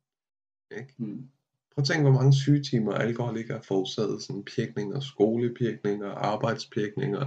ikke? 0.79 0.95
Mm. 0.99 1.29
Prøv 1.75 1.83
at 1.83 1.87
tænke, 1.87 2.03
hvor 2.03 2.21
mange 2.21 2.35
sygetimer 2.35 2.93
alkohol 2.93 3.37
ikke 3.37 3.53
har 3.53 3.61
forårsaget, 3.61 4.23
sådan 4.23 4.45
pirkninger, 4.45 5.01
skolepirkninger, 5.01 6.09
arbejdspirkninger, 6.09 7.27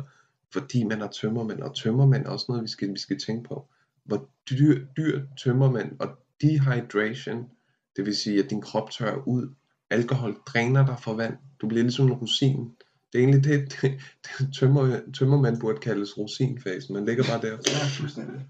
fordi 0.54 0.84
man 0.84 1.02
er 1.02 1.08
tømmermænd, 1.08 1.60
og 1.60 1.76
tømmermænd 1.76 2.26
er 2.26 2.30
også 2.30 2.46
noget, 2.50 2.64
vi 2.64 2.68
skal, 2.68 2.94
vi 2.94 3.00
skal 3.00 3.20
tænke 3.20 3.48
på. 3.48 3.68
Hvor 4.04 4.30
dyr, 4.50 4.86
dyr 4.98 5.22
tømmermænd 5.44 5.92
og 6.00 6.10
dehydration, 6.42 7.50
det 7.96 8.06
vil 8.06 8.16
sige, 8.16 8.44
at 8.44 8.50
din 8.50 8.62
krop 8.62 8.92
tørrer 8.92 9.28
ud, 9.28 9.54
alkohol 9.90 10.38
dræner 10.46 10.86
dig 10.86 10.96
for 11.04 11.14
vand, 11.14 11.38
du 11.62 11.68
bliver 11.68 11.84
ligesom 11.84 12.06
en 12.06 12.14
rosin. 12.14 12.72
Det 13.14 13.20
er 13.20 13.24
egentlig 13.24 13.44
det, 13.44 13.60
det, 13.82 14.00
det 14.40 14.54
tømmer, 14.54 15.00
tømmermand 15.14 15.60
burde 15.60 15.80
kaldes 15.80 16.18
rosinfasen, 16.18 16.94
man 16.94 17.06
ligger 17.06 17.24
bare 17.24 17.42
der. 17.42 17.52
Ja, 17.52 17.88
fuldstændig. 18.00 18.46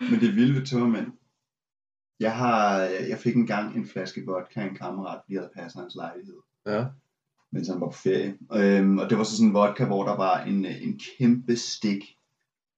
Men 0.00 0.20
det 0.20 0.36
vilde 0.36 0.54
ved 0.54 0.66
tømmermænd. 0.66 1.12
Jeg, 2.20 2.36
har, 2.36 2.78
jeg 2.80 3.18
fik 3.18 3.36
engang 3.36 3.76
en 3.76 3.86
flaske 3.86 4.26
vodka 4.26 4.60
af 4.60 4.64
en 4.68 4.74
kammerat, 4.74 5.20
vi 5.28 5.34
havde 5.34 5.50
passet 5.54 5.80
hans 5.80 5.94
lejlighed, 5.94 6.36
Ja, 6.66 6.84
mens 7.52 7.68
han 7.68 7.80
var 7.80 7.86
på 7.86 7.96
ferie. 7.96 8.38
Øhm, 8.54 8.98
og 8.98 9.10
det 9.10 9.18
var 9.18 9.24
så 9.24 9.36
sådan 9.36 9.48
en 9.48 9.54
vodka, 9.54 9.84
hvor 9.84 10.04
der 10.04 10.16
var 10.16 10.40
en, 10.44 10.64
øh, 10.66 10.82
en 10.82 11.00
kæmpe 11.18 11.56
stik 11.56 12.16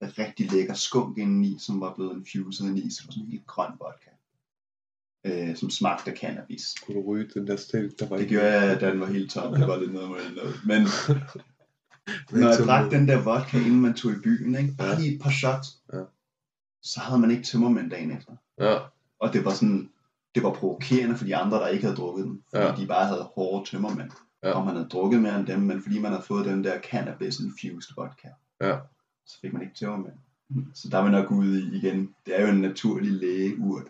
af 0.01 0.19
rigtig 0.19 0.53
lækker 0.53 0.75
skunk 0.75 1.19
indeni, 1.19 1.57
som 1.59 1.81
var 1.81 1.95
blevet 1.95 2.17
infuset 2.17 2.65
indeni, 2.65 2.91
så 2.91 2.99
det 3.03 3.07
var 3.09 3.13
sådan 3.13 3.25
en 3.27 3.31
helt 3.31 3.47
grøn 3.47 3.73
vodka. 3.81 4.11
Øh, 5.25 5.57
som 5.57 5.71
smagte 5.71 6.11
af 6.11 6.17
cannabis. 6.17 6.75
kunne 6.87 6.95
du 7.03 7.07
ryge 7.13 7.29
den 7.35 7.47
der 7.47 7.57
stil, 7.57 7.95
der 7.99 8.09
var 8.09 8.17
Det 8.17 8.29
gjorde 8.29 8.47
jeg, 8.53 8.81
da 8.81 8.91
den 8.91 9.01
var 9.01 9.07
helt 9.07 9.31
tom. 9.31 9.55
Det 9.55 9.69
var 9.69 9.77
lidt 9.79 9.93
noget 9.93 10.11
med 10.11 10.19
noget. 10.37 10.55
Men 10.67 10.83
når 12.41 12.49
jeg 12.49 12.59
drak 12.67 12.91
den 12.91 13.09
der 13.09 13.23
vodka, 13.25 13.57
inden 13.59 13.81
man 13.81 13.95
tog 13.95 14.13
i 14.13 14.19
byen, 14.25 14.55
ikke? 14.55 14.75
bare 14.79 14.89
Ja. 14.89 14.99
lige 14.99 15.15
et 15.15 15.21
par 15.23 15.31
shots, 15.31 15.69
Ja. 15.93 16.03
så 16.83 17.01
havde 17.01 17.21
man 17.21 17.31
ikke 17.31 17.43
tømmermænd 17.43 17.91
dagen 17.91 18.11
efter. 18.11 18.33
Ja, 18.59 18.79
Og 19.21 19.33
det 19.33 19.45
var 19.45 19.51
sådan, 19.51 19.91
det 20.35 20.43
var 20.43 20.53
provokerende 20.53 21.17
for 21.17 21.25
de 21.25 21.37
andre, 21.37 21.57
der 21.59 21.67
ikke 21.69 21.85
havde 21.85 21.97
drukket 21.97 22.25
den. 22.27 22.43
Fordi 22.51 22.65
Ja. 22.67 22.75
de 22.77 22.87
bare 22.87 23.07
havde 23.07 23.23
hårde 23.35 23.71
tømmermænd. 23.71 24.11
Ja. 24.43 24.53
Og 24.53 24.67
man 24.67 24.75
havde 24.77 24.89
drukket 24.89 25.23
mere 25.23 25.39
end 25.39 25.47
dem, 25.47 25.61
men 25.61 25.83
fordi 25.83 25.99
man 25.99 26.11
havde 26.13 26.25
fået 26.25 26.45
den 26.47 26.65
der 26.65 26.81
cannabis-infused 26.81 27.95
vodka, 27.97 28.29
Ja. 28.61 28.79
så 29.27 29.41
fik 29.41 29.53
man 29.53 29.63
ikke 29.63 29.75
tømmermænd. 29.75 30.15
Så 30.75 30.89
der 30.89 30.99
er 30.99 31.05
vi 31.05 31.11
nok 31.11 31.31
ude 31.31 31.61
i 31.63 31.77
igen. 31.77 32.15
Det 32.27 32.41
er 32.41 32.47
jo 32.47 32.53
en 32.53 32.61
naturlig 32.61 33.13
lægeurt. 33.13 33.87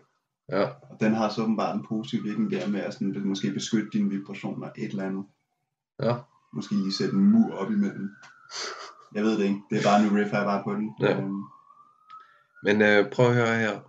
ja, 0.48 0.62
Og 0.62 1.00
den 1.00 1.14
har 1.14 1.28
så 1.28 1.42
åbenbart 1.42 1.76
en 1.76 1.86
positiv 1.88 2.24
virkning 2.24 2.50
der 2.50 2.68
med 2.68 2.80
at 2.80 2.92
sådan, 2.94 3.22
måske 3.26 3.50
beskytte 3.52 3.88
dine 3.92 4.10
vibrationer 4.10 4.68
et 4.78 4.90
eller 4.90 5.04
andet. 5.04 5.24
ja. 6.02 6.16
Måske 6.52 6.74
lige 6.74 6.92
sætte 6.92 7.14
en 7.14 7.24
mur 7.30 7.54
op 7.54 7.70
imellem. 7.70 8.10
Jeg 9.14 9.22
ved 9.24 9.38
det 9.38 9.44
ikke. 9.44 9.60
Det 9.70 9.78
er 9.78 9.82
bare 9.82 10.02
en 10.02 10.16
riff, 10.16 10.32
jeg 10.32 10.44
bare 10.44 10.62
på 10.64 10.74
den. 10.74 10.94
Ja. 11.00 11.18
Øhm, 11.20 11.42
Men 12.62 12.82
øh, 12.82 13.10
prøv 13.10 13.26
at 13.26 13.34
høre 13.34 13.58
her. 13.58 13.80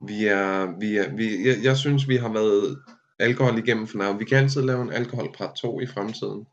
Vi 0.00 0.26
er, 0.26 0.78
vi 0.78 0.96
er, 0.96 1.16
vi, 1.16 1.48
jeg, 1.48 1.64
jeg 1.64 1.76
synes, 1.76 2.08
vi 2.08 2.16
har 2.16 2.32
været 2.32 2.82
alkohol 3.18 3.58
igennem 3.58 3.86
for 3.86 3.98
now. 3.98 4.18
Vi 4.18 4.24
kan 4.24 4.38
altid 4.38 4.62
lave 4.62 4.82
en 4.82 4.92
alkoholprat 4.92 5.54
2 5.54 5.80
i 5.80 5.86
fremtiden. 5.86 6.46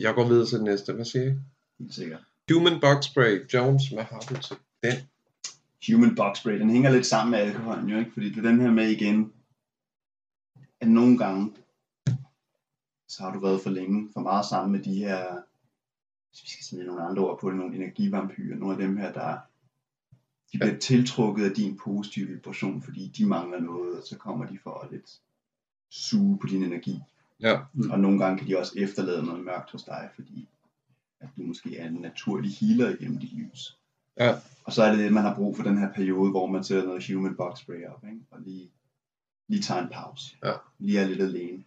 Jeg 0.00 0.14
går 0.14 0.28
videre 0.28 0.46
til 0.46 0.58
det 0.58 0.64
næste. 0.64 0.92
Hvad 0.92 1.04
siger 1.04 1.24
I? 1.24 1.34
helt 1.78 1.94
sikkert. 1.94 2.20
Human 2.52 2.80
Bug 2.80 3.04
Spray. 3.04 3.48
Jones, 3.54 3.88
hvad 3.88 4.04
har 4.04 4.20
du 4.20 4.34
til 4.34 4.56
den? 4.82 4.92
Human 5.86 6.14
Box 6.16 6.38
Spray, 6.38 6.60
den 6.60 6.70
hænger 6.70 6.90
lidt 6.90 7.06
sammen 7.06 7.30
med 7.30 7.38
alkoholen 7.38 7.88
jo, 7.88 7.98
ikke? 7.98 8.12
Fordi 8.12 8.30
det 8.30 8.38
er 8.38 8.50
den 8.50 8.60
her 8.60 8.70
med 8.70 8.88
igen, 8.88 9.32
at 10.80 10.88
nogle 10.88 11.18
gange, 11.18 11.54
så 13.08 13.22
har 13.22 13.32
du 13.32 13.40
været 13.40 13.60
for 13.62 13.70
længe, 13.70 14.10
for 14.12 14.20
meget 14.20 14.46
sammen 14.46 14.72
med 14.72 14.82
de 14.82 14.94
her, 14.94 15.42
hvis 16.30 16.42
vi 16.42 16.48
skal 16.48 16.64
sætte 16.64 16.86
nogle 16.86 17.02
andre 17.02 17.22
ord 17.22 17.40
på 17.40 17.50
det, 17.50 17.56
nogle 17.56 17.76
energivampyrer, 17.76 18.56
nogle 18.58 18.74
af 18.74 18.80
dem 18.80 18.96
her, 18.96 19.12
der 19.12 19.36
de 20.52 20.58
bliver 20.58 20.78
tiltrukket 20.78 21.44
af 21.44 21.54
din 21.54 21.76
positive 21.76 22.26
vibration, 22.26 22.82
fordi 22.82 23.08
de 23.16 23.26
mangler 23.26 23.60
noget, 23.60 23.98
og 23.98 24.06
så 24.06 24.18
kommer 24.18 24.46
de 24.46 24.58
for 24.62 24.80
at 24.80 24.90
lidt 24.92 25.20
suge 25.90 26.38
på 26.38 26.46
din 26.46 26.62
energi. 26.62 27.00
Ja, 27.40 27.60
Og 27.90 28.00
nogle 28.00 28.24
gange 28.24 28.38
kan 28.38 28.48
de 28.48 28.58
også 28.58 28.72
efterlade 28.76 29.22
noget 29.22 29.44
mørkt 29.44 29.70
hos 29.70 29.84
dig, 29.84 30.10
fordi 30.14 30.48
at 31.20 31.28
du 31.36 31.42
måske 31.42 31.78
er 31.78 31.86
en 31.88 31.94
naturlig 31.94 32.50
healer 32.60 32.88
igennem 32.90 33.18
dit 33.18 33.32
lys. 33.32 33.78
ja, 34.16 34.34
Og 34.64 34.72
så 34.72 34.82
er 34.82 34.90
det 34.90 34.98
det, 34.98 35.12
man 35.12 35.22
har 35.22 35.34
brug 35.34 35.56
for 35.56 35.62
den 35.62 35.78
her 35.78 35.92
periode, 35.92 36.30
hvor 36.30 36.46
man 36.46 36.64
sætter 36.64 36.84
noget 36.84 37.06
human 37.12 37.36
box 37.36 37.58
spray 37.58 37.86
op, 37.86 38.04
ikke? 38.04 38.20
og 38.30 38.40
lige, 38.40 38.70
lige 39.48 39.62
tager 39.62 39.82
en 39.82 39.88
pause. 39.88 40.36
Ja. 40.44 40.52
Lige 40.78 40.98
er 41.00 41.06
lidt 41.08 41.20
alene. 41.22 41.64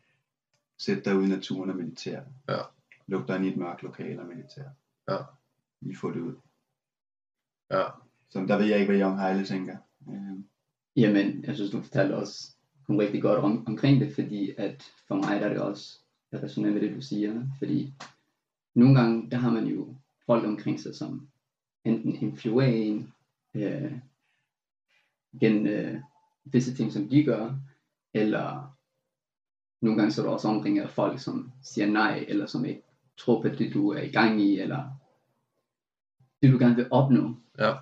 Sæt 0.78 1.06
dig 1.06 1.18
ud 1.18 1.24
i 1.24 1.28
naturen 1.30 1.70
og 1.70 1.76
meditere. 1.76 2.24
Ja. 2.50 2.58
Luk 3.08 3.28
dig 3.28 3.36
ind 3.36 3.46
i 3.46 3.50
et 3.50 3.58
mørkt 3.58 3.84
lokale 3.84 4.22
og 4.22 4.28
meditere. 4.28 4.70
Ja. 5.10 5.18
Lige 5.82 5.98
få 5.98 6.12
det 6.12 6.20
ud. 6.20 6.36
ja. 7.72 7.84
Så 8.32 8.40
der 8.40 8.58
ved 8.58 8.66
jeg 8.66 8.80
ikke, 8.80 8.92
hvad 8.92 9.02
Young 9.02 9.22
Heile 9.22 9.46
tænker. 9.46 9.78
Øhm, 10.10 10.46
Jamen, 10.96 11.44
jeg 11.44 11.56
synes, 11.56 11.72
du 11.72 11.82
fortalte 11.82 12.16
også 12.16 12.56
kom 12.88 12.98
rigtig 12.98 13.22
godt 13.22 13.40
om, 13.40 13.68
omkring 13.68 14.02
det, 14.02 14.14
fordi 14.14 14.52
at 14.58 14.84
for 15.08 15.16
mig 15.16 15.42
der 15.42 15.46
er 15.46 15.50
det 15.50 15.62
også, 15.62 16.00
jeg 16.32 16.44
resonerer 16.44 16.74
med 16.74 16.82
det, 16.82 16.96
du 16.96 17.02
siger, 17.02 17.46
fordi 17.58 17.94
nogle 18.76 19.00
gange, 19.00 19.32
der 19.32 19.38
har 19.38 19.52
man 19.52 19.66
jo 19.66 19.96
folk 20.26 20.46
omkring 20.46 20.80
sig, 20.80 20.96
som 20.96 21.28
enten 21.86 22.16
influerer 22.16 22.68
en, 22.68 23.14
øh, 23.54 24.00
gennem 25.40 25.68
øh, 25.68 26.02
visse 26.46 26.76
ting, 26.76 26.92
som 26.92 27.10
de 27.10 27.24
gør, 27.24 27.56
eller 28.14 28.78
nogle 29.82 29.98
gange 29.98 30.12
så 30.12 30.22
er 30.22 30.26
du 30.26 30.32
også 30.32 30.48
omringet 30.48 30.84
af 30.84 30.90
folk, 30.90 31.20
som 31.20 31.52
siger 31.64 31.88
nej, 31.88 32.26
eller 32.28 32.46
som 32.46 32.66
ikke 32.66 32.84
tror 33.18 33.42
på 33.42 33.48
det, 33.48 33.74
du 33.74 33.90
er 33.90 34.02
i 34.02 34.12
gang 34.12 34.42
i, 34.42 34.60
eller 34.60 34.90
det, 36.42 36.54
du 36.54 36.58
gerne 36.58 36.76
vil 36.76 36.88
opnå. 36.92 37.36
Ja. 37.60 37.74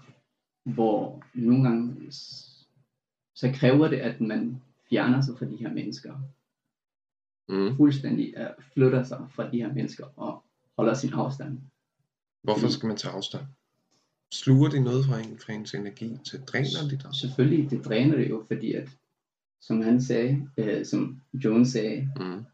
Hvor 0.64 1.24
nogle 1.34 1.64
gange, 1.64 2.12
så 3.36 3.52
kræver 3.56 3.88
det, 3.88 3.98
at 3.98 4.22
man 4.22 4.62
fjerner 4.90 5.22
sig 5.22 5.38
fra 5.38 5.46
de 5.46 5.56
her 5.56 5.74
mennesker, 5.74 6.16
Mm. 7.52 7.76
fuldstændig 7.78 8.34
uh, 8.38 8.64
flytter 8.74 9.04
sig 9.04 9.28
fra 9.32 9.52
de 9.52 9.58
her 9.58 9.74
mennesker, 9.74 10.06
og 10.20 10.44
holder 10.78 10.94
sin 10.94 11.14
afstand. 11.14 11.60
Hvorfor 12.44 12.68
skal 12.68 12.88
man 12.88 12.98
tage 12.98 13.14
afstand? 13.14 13.46
Sluger 14.32 14.70
de 14.70 14.80
noget 14.80 15.06
fra, 15.06 15.20
en, 15.20 15.40
fra 15.40 15.54
ens 15.54 15.74
energi 15.74 16.18
til? 16.26 16.40
Dræner 16.42 16.90
de 16.90 16.98
dig? 16.98 17.16
Selvfølgelig, 17.16 17.70
det 17.72 17.86
dræner 17.86 18.16
det 18.18 18.30
jo, 18.30 18.44
fordi 18.48 18.74
at, 18.74 18.90
som 19.62 19.82
han 19.82 20.02
sagde, 20.02 20.50
øh, 20.58 20.86
som 20.86 21.22
Jones 21.34 21.68
sagde, 21.70 22.12
Mm. 22.20 22.46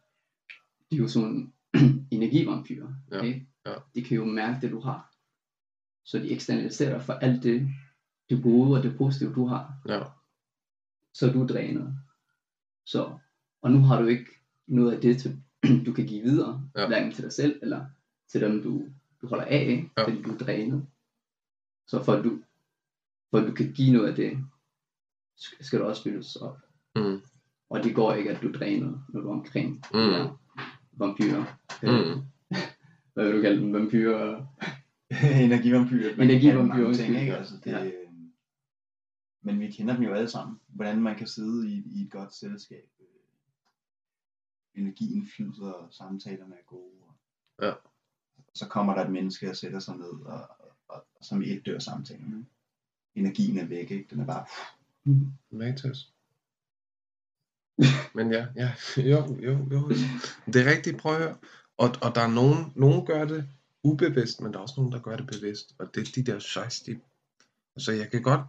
de 0.92 0.96
er 0.96 1.00
jo 1.00 1.08
sådan 1.08 1.54
energivampyrer. 2.12 2.94
Ja, 3.12 3.22
Ikke? 3.22 3.48
ja. 3.66 3.74
De 3.96 4.04
kan 4.04 4.18
jo 4.18 4.26
mærke 4.26 4.62
det, 4.62 4.72
du 4.72 4.80
har. 4.80 5.12
Så 6.04 6.20
de 6.20 6.32
eksternaliserer 6.32 7.00
for 7.00 7.14
alt 7.14 7.44
det, 7.44 7.70
det 8.30 8.44
gode 8.44 8.78
og 8.78 8.84
det 8.84 8.98
positive, 8.98 9.34
du 9.34 9.46
har. 9.46 9.74
Ja, 9.88 10.04
Så 11.14 11.28
er 11.30 11.34
du 11.34 11.48
drænet. 11.48 11.96
Så, 12.86 13.18
og 13.62 13.72
nu 13.72 13.80
har 13.80 14.02
du 14.02 14.08
ikke 14.08 14.26
noget 14.68 14.92
af 14.96 15.02
det, 15.02 15.18
til, 15.18 15.42
du 15.86 15.94
kan 15.94 16.06
give 16.08 16.22
videre, 16.24 16.70
Ja. 16.76 16.88
hverken 16.88 17.12
til 17.12 17.24
dig 17.24 17.34
selv, 17.34 17.60
eller 17.62 17.86
til 18.28 18.42
dem, 18.42 18.64
du, 18.64 18.86
du 19.22 19.28
holder 19.28 19.46
af? 19.46 19.90
Ja. 19.98 20.04
fordi 20.04 20.22
du 20.22 20.34
er 20.34 20.38
drænet. 20.38 20.86
Så 21.88 22.04
for 22.04 22.14
at, 22.14 22.24
du, 22.24 22.40
for 23.32 23.38
at 23.38 23.48
du 23.48 23.52
kan 23.54 23.72
give 23.74 23.94
noget 23.94 24.08
af 24.10 24.16
det, 24.16 24.38
sk- 25.40 25.58
skal 25.64 25.80
du 25.80 25.86
også 25.86 26.04
fyldes 26.04 26.36
op. 26.36 26.58
mm. 26.96 27.22
Og 27.70 27.84
det 27.84 27.96
går 27.96 28.14
ikke, 28.14 28.32
at 28.32 28.42
du 28.42 28.52
dræner, 28.52 29.06
når 29.10 29.22
du 29.22 29.28
er 29.30 29.34
omkring 29.34 29.82
Mm. 29.94 30.00
ja, 30.00 30.28
vampyrer. 30.92 31.46
Øh, 31.84 32.16
Mm. 32.16 32.22
Hvad 33.14 33.26
vil 33.26 33.36
du 33.36 33.42
kalde 33.42 33.62
dem? 33.62 33.74
Vampyrer? 33.74 34.46
Energivampyrer. 35.46 36.14
Energivampyrer, 36.24 36.94
ting, 36.94 37.16
ikke? 37.20 37.36
Altså, 37.38 37.54
det, 37.64 37.72
Ja. 37.72 37.92
Men 39.46 39.60
vi 39.60 39.72
kender 39.72 39.94
dem 39.96 40.04
jo 40.04 40.14
alle 40.14 40.30
sammen. 40.30 40.60
Hvordan 40.68 41.02
man 41.02 41.18
kan 41.18 41.28
sidde 41.28 41.70
i, 41.70 41.84
i 41.86 42.04
et 42.04 42.12
godt 42.12 42.34
selskab. 42.34 42.90
Øh, 43.00 43.06
Energien 44.82 45.28
flyder, 45.36 45.72
og 45.72 45.94
samtalerne 45.94 46.56
er 46.56 46.64
gode. 46.68 46.92
Og 47.02 47.16
Ja. 47.62 47.74
Så 48.54 48.68
kommer 48.68 48.96
der 48.96 49.06
et 49.06 49.12
menneske 49.12 49.50
og 49.50 49.56
sætter 49.56 49.80
sig 49.80 49.98
ned, 49.98 50.26
og, 50.26 50.48
og, 50.60 50.72
og, 50.88 51.06
og 51.16 51.26
som 51.26 51.42
et 51.42 51.66
dør 51.66 51.80
samtalen. 51.80 52.48
Energien 53.16 53.58
er 53.58 53.66
væk, 53.66 53.92
ikke? 53.92 54.08
Den 54.10 54.20
er 54.20 54.26
bare... 54.26 54.46
Mm. 55.04 55.32
Matas. 55.50 56.14
Men 58.16 58.32
ja, 58.32 58.48
ja, 58.56 58.74
jo, 58.98 59.38
jo, 59.42 59.68
jo. 59.72 59.90
Det 60.46 60.56
er 60.56 60.72
rigtigt, 60.72 60.98
prøv 60.98 61.14
at 61.14 61.22
høre. 61.22 61.38
Og, 61.78 61.90
og 62.02 62.16
der 62.16 62.22
er 62.22 62.32
nogen, 62.32 62.74
nogen 62.76 63.06
gør 63.06 63.26
det 63.26 63.50
ubevidst, 63.84 64.42
men 64.42 64.54
der 64.54 64.58
er 64.60 64.64
også 64.64 64.74
nogen, 64.78 64.92
der 64.92 65.00
gør 65.00 65.16
det 65.16 65.28
bevidst. 65.28 65.76
Og 65.80 65.96
det 65.96 66.08
er 66.08 66.12
de 66.16 66.32
der 66.32 66.52
joystick. 66.56 67.00
Altså 67.76 67.92
jeg 67.92 68.12
kan 68.12 68.22
godt, 68.22 68.42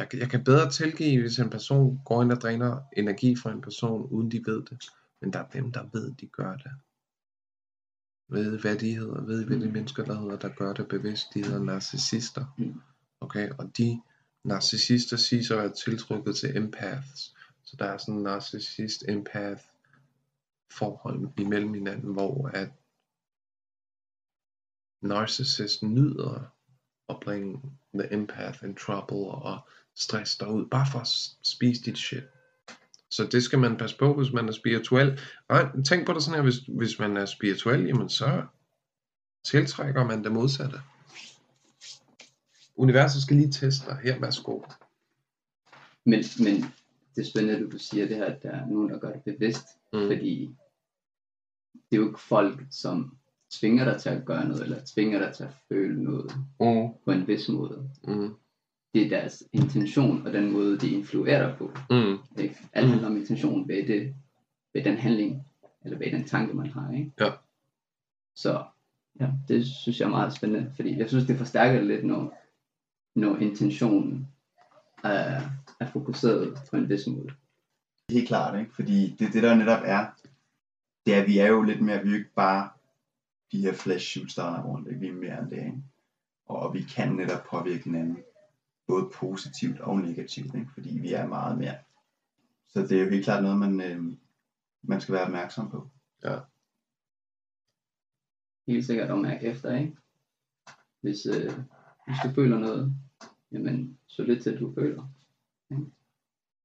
jeg, 0.00 0.08
kan- 0.10 0.18
jeg 0.20 0.30
kan 0.30 0.44
bedre 0.44 0.70
tilgive, 0.70 1.20
hvis 1.20 1.38
en 1.38 1.50
person 1.50 2.00
går 2.04 2.22
ind 2.22 2.32
og 2.32 2.40
dræner 2.40 2.80
energi 2.96 3.36
fra 3.36 3.52
en 3.52 3.60
person, 3.60 4.02
uden 4.10 4.30
de 4.30 4.42
ved 4.46 4.62
det. 4.64 4.84
Men 5.20 5.32
der 5.32 5.38
er 5.38 5.48
dem, 5.48 5.72
der 5.72 5.84
ved, 5.92 6.12
de 6.20 6.26
gør 6.26 6.56
det. 6.56 6.72
Ved 8.28 8.58
hvad 8.60 8.76
de 8.78 8.94
hedder, 8.94 9.20
ved 9.24 9.44
hvad 9.46 9.60
de 9.60 9.66
Mm. 9.66 9.72
mennesker, 9.72 10.04
der 10.04 10.20
hedder, 10.20 10.38
der 10.38 10.48
gør 10.48 10.72
det 10.72 10.88
bevidst. 10.88 11.26
De 11.34 11.44
hedder 11.44 11.64
narcissister. 11.64 12.54
Mm. 12.58 12.80
Okay, 13.20 13.50
og 13.58 13.78
de 13.78 14.00
narcissister 14.44 15.16
siges 15.16 15.50
at 15.50 15.58
være 15.58 15.72
tiltrukket 15.84 16.36
til 16.36 16.56
empaths. 16.56 17.34
Så 17.64 17.76
der 17.78 17.84
er 17.84 17.98
sådan 17.98 18.14
en 18.14 18.22
narcissist-empath 18.22 19.64
forhold 20.72 21.28
imellem 21.38 21.74
hinanden, 21.74 22.12
hvor 22.12 22.48
at 22.48 22.70
narcissist 25.02 25.82
nyder 25.82 26.54
at 27.08 27.16
bringe 27.20 27.62
the 27.94 28.12
empath 28.14 28.64
in 28.64 28.74
trouble 28.74 29.16
og 29.30 29.68
stress 29.96 30.36
derud, 30.36 30.66
bare 30.66 30.86
for 30.92 30.98
at 30.98 31.08
spise 31.42 31.82
dit 31.82 31.98
shit. 31.98 32.24
Så 33.10 33.26
det 33.32 33.42
skal 33.42 33.58
man 33.58 33.76
passe 33.76 33.98
på, 33.98 34.14
hvis 34.14 34.32
man 34.32 34.48
er 34.48 34.52
spirituel. 34.52 35.20
Ej, 35.48 35.82
tænk 35.82 36.06
på 36.06 36.12
det 36.12 36.22
sådan 36.22 36.34
her, 36.36 36.42
hvis, 36.42 36.56
hvis 36.56 36.98
man 36.98 37.16
er 37.16 37.24
spirituel, 37.26 37.84
jamen 37.86 38.08
så 38.08 38.42
tiltrækker 39.44 40.04
man 40.06 40.24
det 40.24 40.32
modsatte. 40.32 40.80
Universet 42.76 43.22
skal 43.22 43.36
lige 43.36 43.52
teste 43.52 43.86
dig. 43.86 43.98
Her, 44.02 44.18
værsgo. 44.20 44.60
Men, 46.04 46.24
men 46.44 46.64
det 47.14 47.22
er 47.22 47.30
spændende, 47.30 47.66
at 47.66 47.72
du 47.72 47.78
siger 47.78 48.08
det 48.08 48.16
her, 48.16 48.24
at 48.24 48.42
der 48.42 48.50
er 48.50 48.66
nogen, 48.66 48.90
der 48.90 48.98
gør 48.98 49.12
det 49.12 49.22
bevidst. 49.24 49.66
Mm. 49.92 50.06
Fordi 50.06 50.50
det 51.72 51.96
er 51.96 51.96
jo 51.96 52.06
ikke 52.08 52.20
folk, 52.20 52.60
som 52.70 53.16
tvinger 53.50 53.84
dig 53.84 54.00
til 54.00 54.08
at 54.08 54.24
gøre 54.24 54.48
noget, 54.48 54.62
eller 54.62 54.80
tvinger 54.94 55.18
dig 55.18 55.34
til 55.34 55.44
at 55.44 55.54
føle 55.68 56.04
noget 56.04 56.32
Mm. 56.36 56.88
på 57.04 57.10
en 57.12 57.26
vis 57.26 57.48
måde. 57.48 57.90
Mm. 58.04 58.34
Det 58.94 59.04
er 59.04 59.08
deres 59.08 59.42
intention, 59.52 60.26
og 60.26 60.32
den 60.32 60.52
måde, 60.52 60.78
de 60.78 60.90
influerer 60.90 61.48
dig 61.48 61.58
på. 61.58 61.72
Mm. 61.90 62.42
Ikke? 62.42 62.56
Alt 62.72 62.88
handler 62.88 63.06
om 63.06 63.16
intention 63.16 63.68
ved, 63.68 63.86
det, 63.86 64.14
ved 64.74 64.84
den 64.84 64.96
handling, 64.96 65.46
eller 65.84 65.98
ved 65.98 66.12
den 66.12 66.24
tanke, 66.24 66.54
man 66.54 66.70
har. 66.70 66.92
Ikke? 66.92 67.12
Ja. 67.20 67.30
Så 68.36 68.64
ja, 69.20 69.30
det 69.48 69.66
synes 69.66 70.00
jeg 70.00 70.06
er 70.06 70.10
meget 70.10 70.32
spændende, 70.32 70.72
fordi 70.76 70.98
jeg 70.98 71.08
synes, 71.08 71.26
det 71.26 71.38
forstærker 71.38 71.78
det 71.78 71.86
lidt, 71.86 72.04
når, 72.04 72.38
når 73.14 73.36
intentionen 73.36 74.28
er, 75.04 75.40
er 75.80 75.86
fokuseret 75.92 76.58
på 76.70 76.76
en 76.76 76.88
vis 76.88 77.06
måde. 77.06 77.30
Helt 78.10 78.28
klart, 78.28 78.60
ikke? 78.60 78.74
Fordi 78.74 79.16
det, 79.18 79.32
det 79.32 79.42
der 79.42 79.54
netop 79.54 79.82
er, 79.84 80.06
det 81.06 81.14
er, 81.14 81.22
at 81.22 81.28
vi 81.28 81.38
er 81.38 81.46
jo 81.46 81.62
lidt 81.62 81.80
mere, 81.80 82.02
vi 82.02 82.08
er 82.08 82.12
jo 82.12 82.18
ikke 82.18 82.34
bare 82.34 82.68
de 83.52 83.60
her 83.60 83.72
flash 83.72 84.06
shoots, 84.06 84.34
der 84.34 84.44
er 84.44 84.62
rundt, 84.62 84.88
ikke? 84.88 85.00
vi 85.00 85.08
er 85.08 85.12
mere 85.12 85.38
end 85.38 85.50
det, 85.50 85.56
ikke? 85.56 85.82
Og 86.46 86.74
vi 86.74 86.82
kan 86.82 87.12
netop 87.12 87.44
påvirke 87.50 87.84
hinanden, 87.84 88.18
både 88.90 89.10
positivt 89.14 89.80
og 89.80 89.98
negativt, 89.98 90.54
ikke? 90.54 90.70
fordi 90.74 90.98
vi 90.98 91.12
er 91.12 91.26
meget 91.26 91.58
mere. 91.58 91.78
Så 92.68 92.80
det 92.80 92.92
er 92.92 93.04
jo 93.04 93.10
helt 93.10 93.24
klart 93.24 93.42
noget, 93.42 93.58
man, 93.58 93.80
øh, 93.80 94.16
man 94.82 95.00
skal 95.00 95.14
være 95.14 95.24
opmærksom 95.24 95.70
på. 95.70 95.90
Helt 98.66 98.86
sikkert 98.86 99.10
at 99.10 99.18
mærke 99.18 99.46
efter, 99.46 99.76
ikke? 99.76 99.96
Hvis, 101.00 101.26
øh, 101.26 101.52
hvis 102.06 102.18
du 102.24 102.30
føler 102.34 102.58
noget, 102.58 102.94
jamen 103.52 103.98
så 104.06 104.22
lidt 104.22 104.42
til 104.42 104.60
du 104.60 104.74
føler. 104.74 105.08
Ikke? 105.70 105.84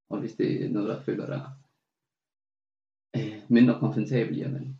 Og 0.10 0.20
hvis 0.20 0.36
det 0.36 0.66
er 0.66 0.70
noget, 0.70 0.90
der 0.90 1.02
føler 1.02 1.26
dig 1.26 1.52
øh, 3.18 3.42
mindre 3.50 3.80
komfortabel, 3.80 4.38
jamen 4.38 4.80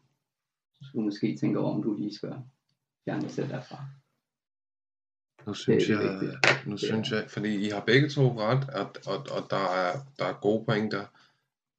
så 0.74 0.86
skal 0.86 0.98
du 1.00 1.04
måske 1.04 1.38
tænke 1.38 1.60
over, 1.60 1.76
om 1.76 1.84
du 1.84 1.94
lige 1.94 2.14
skal 2.14 2.36
fjerne 3.06 3.22
dig 3.22 3.32
selv 3.32 3.50
derfra. 3.50 3.86
Nu 5.48 5.54
synes 5.54 5.90
jeg, 5.90 6.00
vigtigt. 6.00 6.68
nu 6.68 6.78
synes 6.78 7.12
jeg, 7.12 7.26
fordi 7.30 7.68
I 7.68 7.70
har 7.70 7.84
begge 7.86 8.10
to 8.10 8.40
ret, 8.40 8.70
og, 8.70 8.96
og, 9.06 9.18
og 9.32 9.48
der, 9.50 9.66
er, 9.76 10.00
der 10.20 10.26
er 10.26 10.34
gode 10.42 10.66
pointer. 10.66 11.06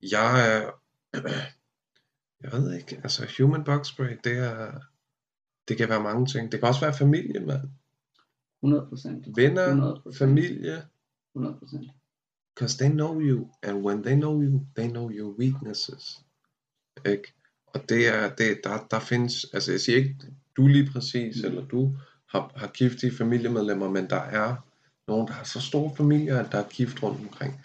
Jeg 0.03 0.57
er, 0.57 0.71
jeg 2.43 2.53
ved 2.53 2.73
ikke, 2.75 3.01
altså 3.03 3.27
human 3.39 3.65
bug 3.65 3.87
spray, 3.87 4.17
det 4.25 4.39
er, 4.39 4.73
det 5.69 5.77
kan 5.77 5.89
være 5.89 6.03
mange 6.03 6.27
ting. 6.27 6.53
Det 6.53 6.61
kan 6.61 6.69
også 6.69 6.81
være 6.81 6.95
familie, 6.95 7.41
mand. 7.41 7.63
100 8.63 8.87
procent. 8.89 9.27
Venner, 9.37 9.95
100%. 10.07 10.19
familie, 10.19 10.83
100 11.35 11.59
procent. 11.59 11.91
because 12.55 12.77
they 12.79 12.89
know 12.89 13.21
you, 13.21 13.49
and 13.63 13.85
when 13.85 14.03
they 14.03 14.15
know 14.15 14.41
you, 14.43 14.61
they 14.77 14.89
know 14.89 15.11
your 15.11 15.35
weaknesses. 15.39 16.21
Ikke? 17.07 17.33
Og 17.67 17.89
det 17.89 18.09
er, 18.09 18.35
det, 18.35 18.61
der, 18.65 18.87
der 18.91 19.01
findes, 19.01 19.47
altså 19.53 19.71
jeg 19.73 19.81
siger 19.81 19.99
ikke, 19.99 20.17
du 20.57 20.67
lige 20.67 20.91
præcis, 20.93 21.37
Mm. 21.43 21.49
eller 21.49 21.67
du 21.67 21.97
har, 22.37 22.53
har 22.57 22.67
giftige 22.67 23.17
familiemedlemmer, 23.17 23.89
men 23.89 24.11
der 24.11 24.21
er 24.21 24.55
nogen, 25.09 25.27
der 25.27 25.33
har 25.33 25.45
så 25.45 25.61
store 25.61 25.97
familier, 25.97 26.39
at 26.39 26.53
der 26.53 26.59
er 26.59 26.69
gift 26.69 27.03
rundt 27.03 27.21
omkring. 27.21 27.65